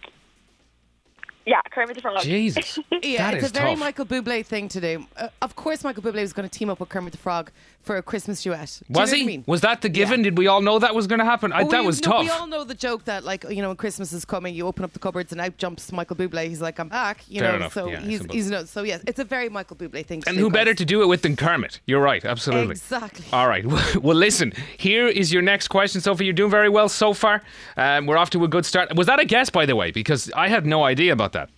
[1.47, 1.63] Frog.
[1.65, 2.21] Yeah, Kermit the Frog.
[2.21, 2.79] Jesus.
[3.03, 3.79] Yeah, That it's is a very tough.
[3.79, 5.05] Michael Bublé thing to do.
[5.15, 7.51] Uh, of course, Michael Bublé was going to team up with Kermit the Frog
[7.87, 8.79] for a Christmas duet.
[8.87, 9.23] Do you Was know he?
[9.23, 9.43] I mean?
[9.47, 10.21] Was that the given?
[10.21, 11.51] Did we all know that was going to happen?
[11.51, 12.21] I, Oh, that we- was no, tough.
[12.23, 14.83] We all know the joke that, like, you know, when Christmas is coming, you open
[14.85, 16.47] up the cupboards and out jumps Michael Bublé.
[16.47, 17.55] He's like, "I'm back," you Fair know.
[17.55, 17.73] enough.
[17.73, 18.65] So Yeah, he's, he's no.
[18.65, 20.21] So yes, it's a very Michael Bublé thing.
[20.27, 21.79] And who better to do it with than Kermit?
[21.87, 22.71] You're right, absolutely.
[22.73, 23.25] Exactly.
[23.33, 23.65] All right.
[24.01, 24.53] Well, listen.
[24.77, 26.25] Here is your next question, Sophie.
[26.25, 27.41] You're doing very well so far.
[27.77, 28.95] Um, we're off to a good start.
[28.95, 29.91] Was that a guess, by the way?
[29.91, 31.49] Because I had no idea about that.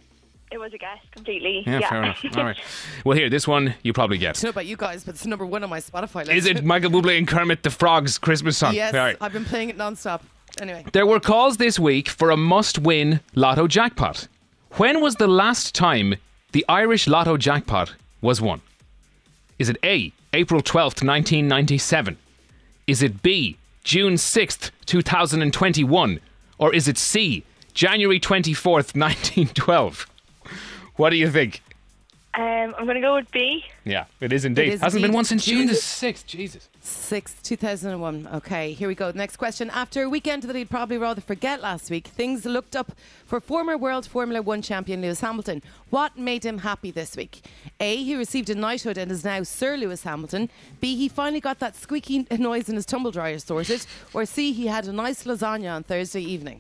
[0.51, 1.63] It was a guess completely.
[1.65, 2.25] Yeah, fair enough.
[2.35, 2.57] All right.
[3.05, 4.35] Well, here, this one you probably I get.
[4.35, 6.31] don't know about you guys, but it's number one on my Spotify list.
[6.31, 8.73] Is it Michael Bublé and Kermit the Frog's Christmas song?
[8.73, 9.15] yes, All right.
[9.21, 10.23] I've been playing it non-stop.
[10.59, 14.27] Anyway, There were calls this week for a must-win lotto jackpot.
[14.73, 16.15] When was the last time
[16.51, 18.61] the Irish lotto jackpot was won?
[19.59, 22.17] Is it A, April 12th, 1997?
[22.87, 26.19] Is it B, June 6th, 2021?
[26.57, 27.43] Or is it C,
[27.73, 30.08] January 24th, 1912?
[30.99, 31.61] What do you think?
[32.33, 33.63] Um, I'm going to go with B.
[33.85, 34.67] Yeah, it is indeed.
[34.67, 35.15] It is Hasn't been indeed.
[35.15, 36.25] one since June the 6th.
[36.25, 36.67] Jesus.
[36.83, 38.27] 6th, 2001.
[38.33, 39.09] Okay, here we go.
[39.15, 39.69] Next question.
[39.69, 42.91] After a weekend that he'd probably rather forget last week, things looked up
[43.25, 45.63] for former World Formula One champion Lewis Hamilton.
[45.89, 47.45] What made him happy this week?
[47.79, 47.95] A.
[48.03, 50.49] He received a knighthood and is now Sir Lewis Hamilton.
[50.81, 50.97] B.
[50.97, 53.85] He finally got that squeaky noise in his tumble dryer sorted.
[54.13, 54.51] Or C.
[54.51, 56.59] He had a nice lasagna on Thursday evening.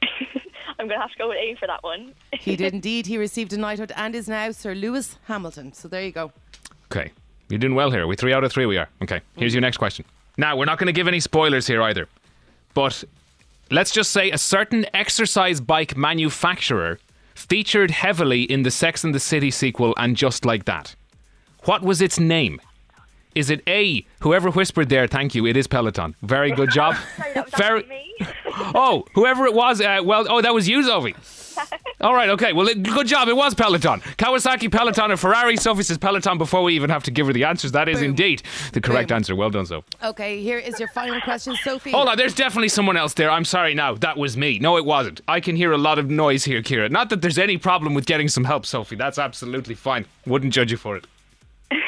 [0.78, 2.12] I'm going to have to go with A for that one.
[2.38, 3.06] He did indeed.
[3.06, 5.72] He received a knighthood and is now Sir Lewis Hamilton.
[5.72, 6.32] So there you go.
[6.92, 7.10] Okay.
[7.48, 8.06] You're doing well here.
[8.06, 8.88] We three out of three we are.
[9.02, 9.20] Okay.
[9.36, 10.04] Here's your next question.
[10.36, 12.08] Now, we're not going to give any spoilers here either.
[12.74, 13.02] But
[13.70, 16.98] let's just say a certain exercise bike manufacturer
[17.34, 20.94] featured heavily in the Sex and the City sequel and just like that.
[21.64, 22.60] What was its name?
[23.34, 26.14] Is it A, whoever whispered there, thank you, it is Peloton.
[26.22, 26.96] Very good job.
[27.16, 28.26] Sorry, that was Very, actually me.
[28.56, 31.14] oh, whoever it was, uh, well, oh, that was you, Sophie.
[32.00, 32.52] All right, okay.
[32.52, 33.28] Well, it, good job.
[33.28, 34.00] It was Peloton.
[34.18, 35.56] Kawasaki, Peloton, or Ferrari.
[35.56, 37.72] Sophie says Peloton before we even have to give her the answers.
[37.72, 38.10] That is Boom.
[38.10, 38.42] indeed
[38.72, 39.16] the correct Boom.
[39.16, 39.34] answer.
[39.34, 39.86] Well done, Sophie.
[40.02, 41.92] Okay, here is your final question, Sophie.
[41.92, 43.30] Hold on, there's definitely someone else there.
[43.30, 43.94] I'm sorry now.
[43.94, 44.58] That was me.
[44.58, 45.22] No, it wasn't.
[45.26, 46.90] I can hear a lot of noise here, Ciara.
[46.90, 48.96] Not that there's any problem with getting some help, Sophie.
[48.96, 50.04] That's absolutely fine.
[50.26, 51.06] Wouldn't judge you for it.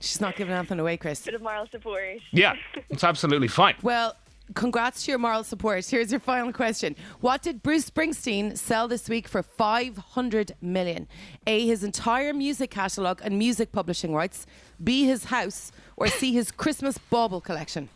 [0.00, 1.24] She's not giving anything away, Chris.
[1.24, 2.18] Bit of moral support.
[2.32, 2.54] Yeah,
[2.90, 3.74] it's absolutely fine.
[3.82, 4.16] Well,
[4.54, 5.84] congrats to your moral support.
[5.86, 6.96] Here's your final question.
[7.20, 11.08] What did Bruce Springsteen sell this week for 500 million?
[11.46, 14.46] A, his entire music catalogue and music publishing rights.
[14.82, 15.72] B, his house.
[15.96, 17.88] Or C, his Christmas bauble collection.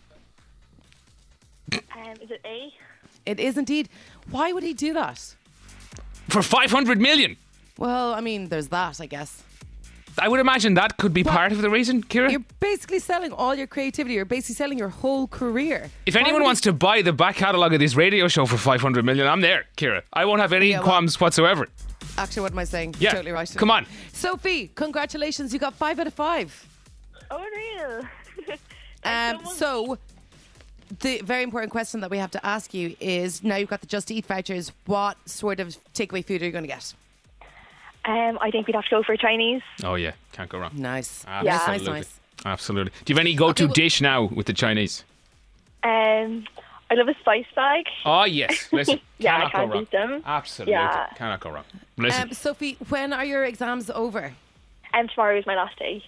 [1.73, 1.81] Um,
[2.21, 2.73] is it A?
[3.25, 3.89] It is indeed.
[4.31, 5.35] Why would he do that?
[6.29, 7.37] For 500 million.
[7.79, 9.43] Well, I mean, there's that, I guess.
[10.19, 12.31] I would imagine that could be Well, part of the reason, Ciara.
[12.31, 14.15] You're basically selling all your creativity.
[14.15, 15.91] You're basically selling your whole career.
[16.07, 18.57] If Why anyone would wants to buy the back catalogue of this radio show for
[18.57, 20.03] 500 million, I'm there, Ciara.
[20.13, 21.69] I won't have any Yeah, well- qualms whatsoever.
[22.19, 22.95] Actually, what am I saying?
[22.99, 23.13] Yeah.
[23.13, 23.51] Totally right.
[23.57, 23.87] Come on.
[24.13, 25.53] Sophie, congratulations.
[25.53, 26.67] You got five out of five.
[27.31, 28.57] Oh, real.
[29.05, 29.99] Um, so so,
[31.01, 33.87] the very important question that we have to ask you is now you've got the
[33.89, 36.95] Just Eat vouchers, what sort of takeaway food are you going to get?
[38.05, 39.63] Um, I think we'd have to go for Chinese.
[39.85, 40.13] Oh, yeah.
[40.33, 40.73] Can't go wrong.
[40.75, 41.25] Nice.
[41.27, 41.55] Yeah.
[41.55, 41.87] Absolutely.
[41.87, 42.21] Nice, nice.
[42.45, 42.93] Absolutely.
[43.05, 45.05] Do you have any go to Okay, well- dish now with the Chinese?
[45.85, 46.45] Um,
[46.91, 47.87] I love a spice bag.
[48.05, 48.69] Oh, yes.
[48.73, 49.01] Listen.
[49.19, 49.81] Yeah, I cannot go can't wrong.
[49.81, 50.23] beat them.
[50.27, 50.73] Absolutely.
[50.73, 51.07] Yeah.
[51.17, 51.65] Cannot go wrong.
[51.97, 52.23] Listen.
[52.23, 54.33] Um, Sophie, when are your exams over?
[54.93, 56.05] And tomorrow is my last day.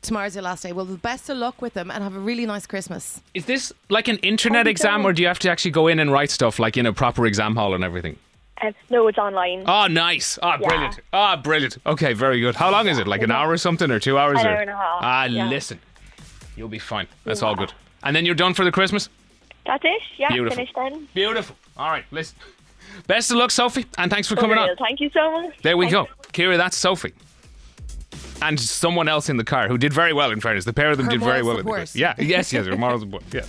[0.00, 0.72] Tomorrow's your last day.
[0.72, 3.20] Well, the best of luck with them and have a really nice Christmas.
[3.34, 5.98] is this like an internet Thank exam, or do you have to actually go in
[6.00, 8.16] and write stuff like in a proper exam hall and everything?
[8.60, 9.64] Um, no, it's online.
[9.66, 10.38] Oh, nice.
[10.42, 10.68] Ah, Yeah.
[10.68, 11.00] brilliant.
[11.12, 11.78] Ah, brilliant.
[11.86, 12.54] Okay, very good.
[12.54, 13.06] How long is it?
[13.08, 14.40] Like an hour or something, or two hours?
[14.40, 14.50] An or?
[14.50, 15.48] hour and a half, Ah, yeah.
[15.48, 15.80] listen.
[16.56, 17.06] You'll be fine.
[17.24, 17.72] That's all good.
[18.02, 19.08] And then you're done for the Christmas?
[19.66, 20.02] That's it.
[20.18, 20.56] Yeah, Beautiful.
[20.56, 21.08] finished then.
[21.14, 21.56] Beautiful.
[21.76, 22.36] All right, listen.
[23.06, 24.68] Best of luck, Sophie, and thanks for coming on.
[24.76, 25.56] Thank you so much.
[25.62, 26.14] There we Thank go.
[26.32, 27.14] Ciara, that's Sophie.
[28.42, 30.64] And someone else in the car who did very well in fairness.
[30.64, 31.90] The pair of them Her did very well in the.
[31.94, 33.22] Yeah, yes, yes, her moral support.
[33.32, 33.42] Yeah.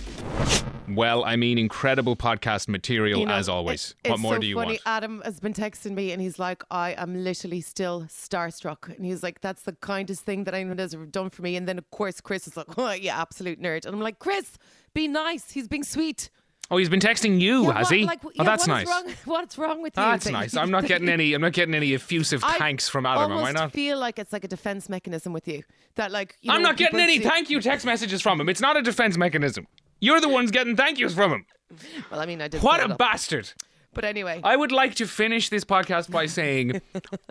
[0.86, 3.94] Well, I mean, incredible podcast material You know, as always.
[4.04, 4.72] it- what more so do you funny.
[4.72, 4.80] want?
[4.84, 8.94] Adam has been texting me and he's like, I am literally still starstruck.
[8.94, 11.56] And he's like, that's the kindest thing that anyone has ever done for me.
[11.56, 13.86] And then, of course, Chris is like, oh, yeah, absolute nerd.
[13.86, 14.58] And I'm like, Chris,
[14.92, 15.50] be nice.
[15.52, 16.28] He's being sweet.
[16.70, 18.04] Oh, he's been texting you, Yeah, has what- he?
[18.04, 19.04] like, oh, yeah, that's what is nice.
[19.04, 20.02] Wrong, what's wrong with you?
[20.02, 20.56] That's nice.
[20.56, 21.34] I'm not getting any.
[21.34, 23.32] I'm not getting any effusive thanks from Adam.
[23.32, 23.72] Am I not?
[23.72, 25.62] feel like it's like a defense mechanism with you.
[25.96, 28.48] That like you I'm know, not getting any do- thank you text messages from him.
[28.48, 29.66] It's not a defense mechanism.
[30.00, 31.46] You're the ones getting thank yous from him.
[32.10, 32.62] Well, I mean, I did.
[32.62, 33.52] What a bastard.
[33.94, 36.80] But anyway, I would like to finish this podcast by saying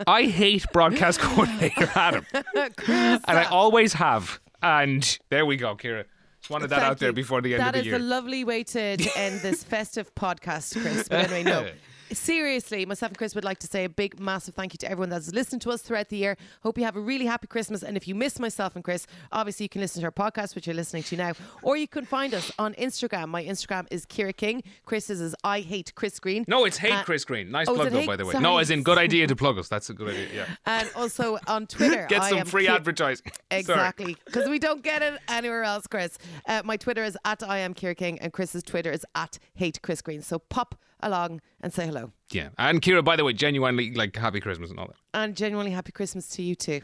[0.06, 2.24] I hate broadcast coordinator Adam.
[2.54, 4.40] And I always have.
[4.62, 6.06] And there we go, Ciara.
[6.50, 7.14] Wanted that Thank out there you.
[7.14, 7.92] before the end That of the year.
[7.98, 11.08] That is a lovely way to, to end this festive podcast, Chris.
[11.08, 11.68] But anyway, no.
[12.12, 15.08] Seriously, myself and Chris would like to say a big, massive thank you to everyone
[15.10, 16.36] that's listened to us throughout the year.
[16.62, 17.82] Hope you have a really happy Christmas.
[17.82, 20.66] And if you miss myself and Chris, obviously you can listen to our podcast, which
[20.66, 21.32] you're listening to now,
[21.62, 23.28] or you can find us on Instagram.
[23.28, 24.62] My Instagram is Ciara King.
[24.84, 26.44] Chris's is I hate Chris Greene.
[26.48, 27.50] no, it's hate Uh, Chris Greene.
[27.50, 28.06] Nice oh, plug though, hate?
[28.06, 28.32] by the way.
[28.32, 28.42] Sorry.
[28.42, 29.68] No, as in good idea to plug us.
[29.68, 30.28] That's a good idea.
[30.34, 30.46] Yeah.
[30.66, 33.30] And also on Twitter, Get some free Ki- advertising.
[33.50, 36.18] Exactly, because we don't get it anywhere else, Chris.
[36.48, 39.80] Uh, my Twitter is at I am Ciara King, and Chris's Twitter is at hate
[39.82, 40.22] Chris Greene.
[40.22, 41.93] So pop along and say hello.
[42.30, 42.48] Yeah.
[42.58, 44.96] And Ciara, by the way, genuinely like happy Christmas and all that.
[45.12, 46.80] And genuinely happy Christmas to you too.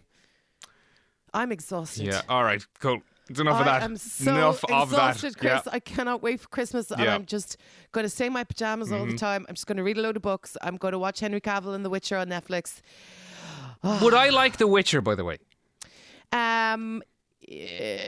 [1.33, 2.07] I'm exhausted.
[2.07, 2.23] Yeah.
[2.29, 2.65] All right.
[2.81, 3.01] Cool.
[3.29, 3.83] It's enough I of that.
[3.83, 5.11] am so enough of that.
[5.11, 5.63] exhausted, Chris.
[5.65, 5.73] Yeah.
[5.73, 7.07] I cannot wait for Christmas, and Yeah.
[7.07, 7.15] Mm-hmm.
[7.15, 7.57] I'm just
[7.93, 9.47] going to stay in my pajamas all the time.
[9.49, 10.57] I'm just going to read a load of books.
[10.63, 12.81] I'm going to watch Henry Cavill in The Witcher on Netflix.
[14.03, 15.39] Would I like The Witcher, by the way?
[16.33, 17.03] Um,
[17.41, 18.01] yeah,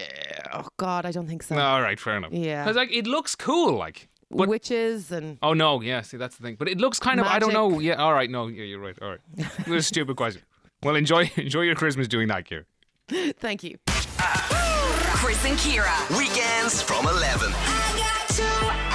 [0.54, 1.56] oh God, I don't think so.
[1.56, 2.32] All right, fair enough.
[2.32, 2.64] Yeah.
[2.64, 4.08] Because like it looks cool, like.
[4.34, 6.00] But, Witches and oh no, yeah.
[6.00, 6.56] See, that's the thing.
[6.58, 7.26] But it looks kind of.
[7.26, 7.78] I don't know.
[7.78, 7.94] Yeah.
[7.94, 8.30] All right.
[8.30, 8.46] No.
[8.48, 8.96] Yeah, you're right.
[9.00, 9.20] All right.
[9.36, 10.42] it was a stupid question.
[10.82, 12.64] Well, enjoy enjoy your Christmas doing that, Ciara.
[13.38, 13.78] thank you.
[13.86, 15.94] Chris and Ciara.
[16.18, 17.52] Weekends from 11.
[17.54, 18.91] I got to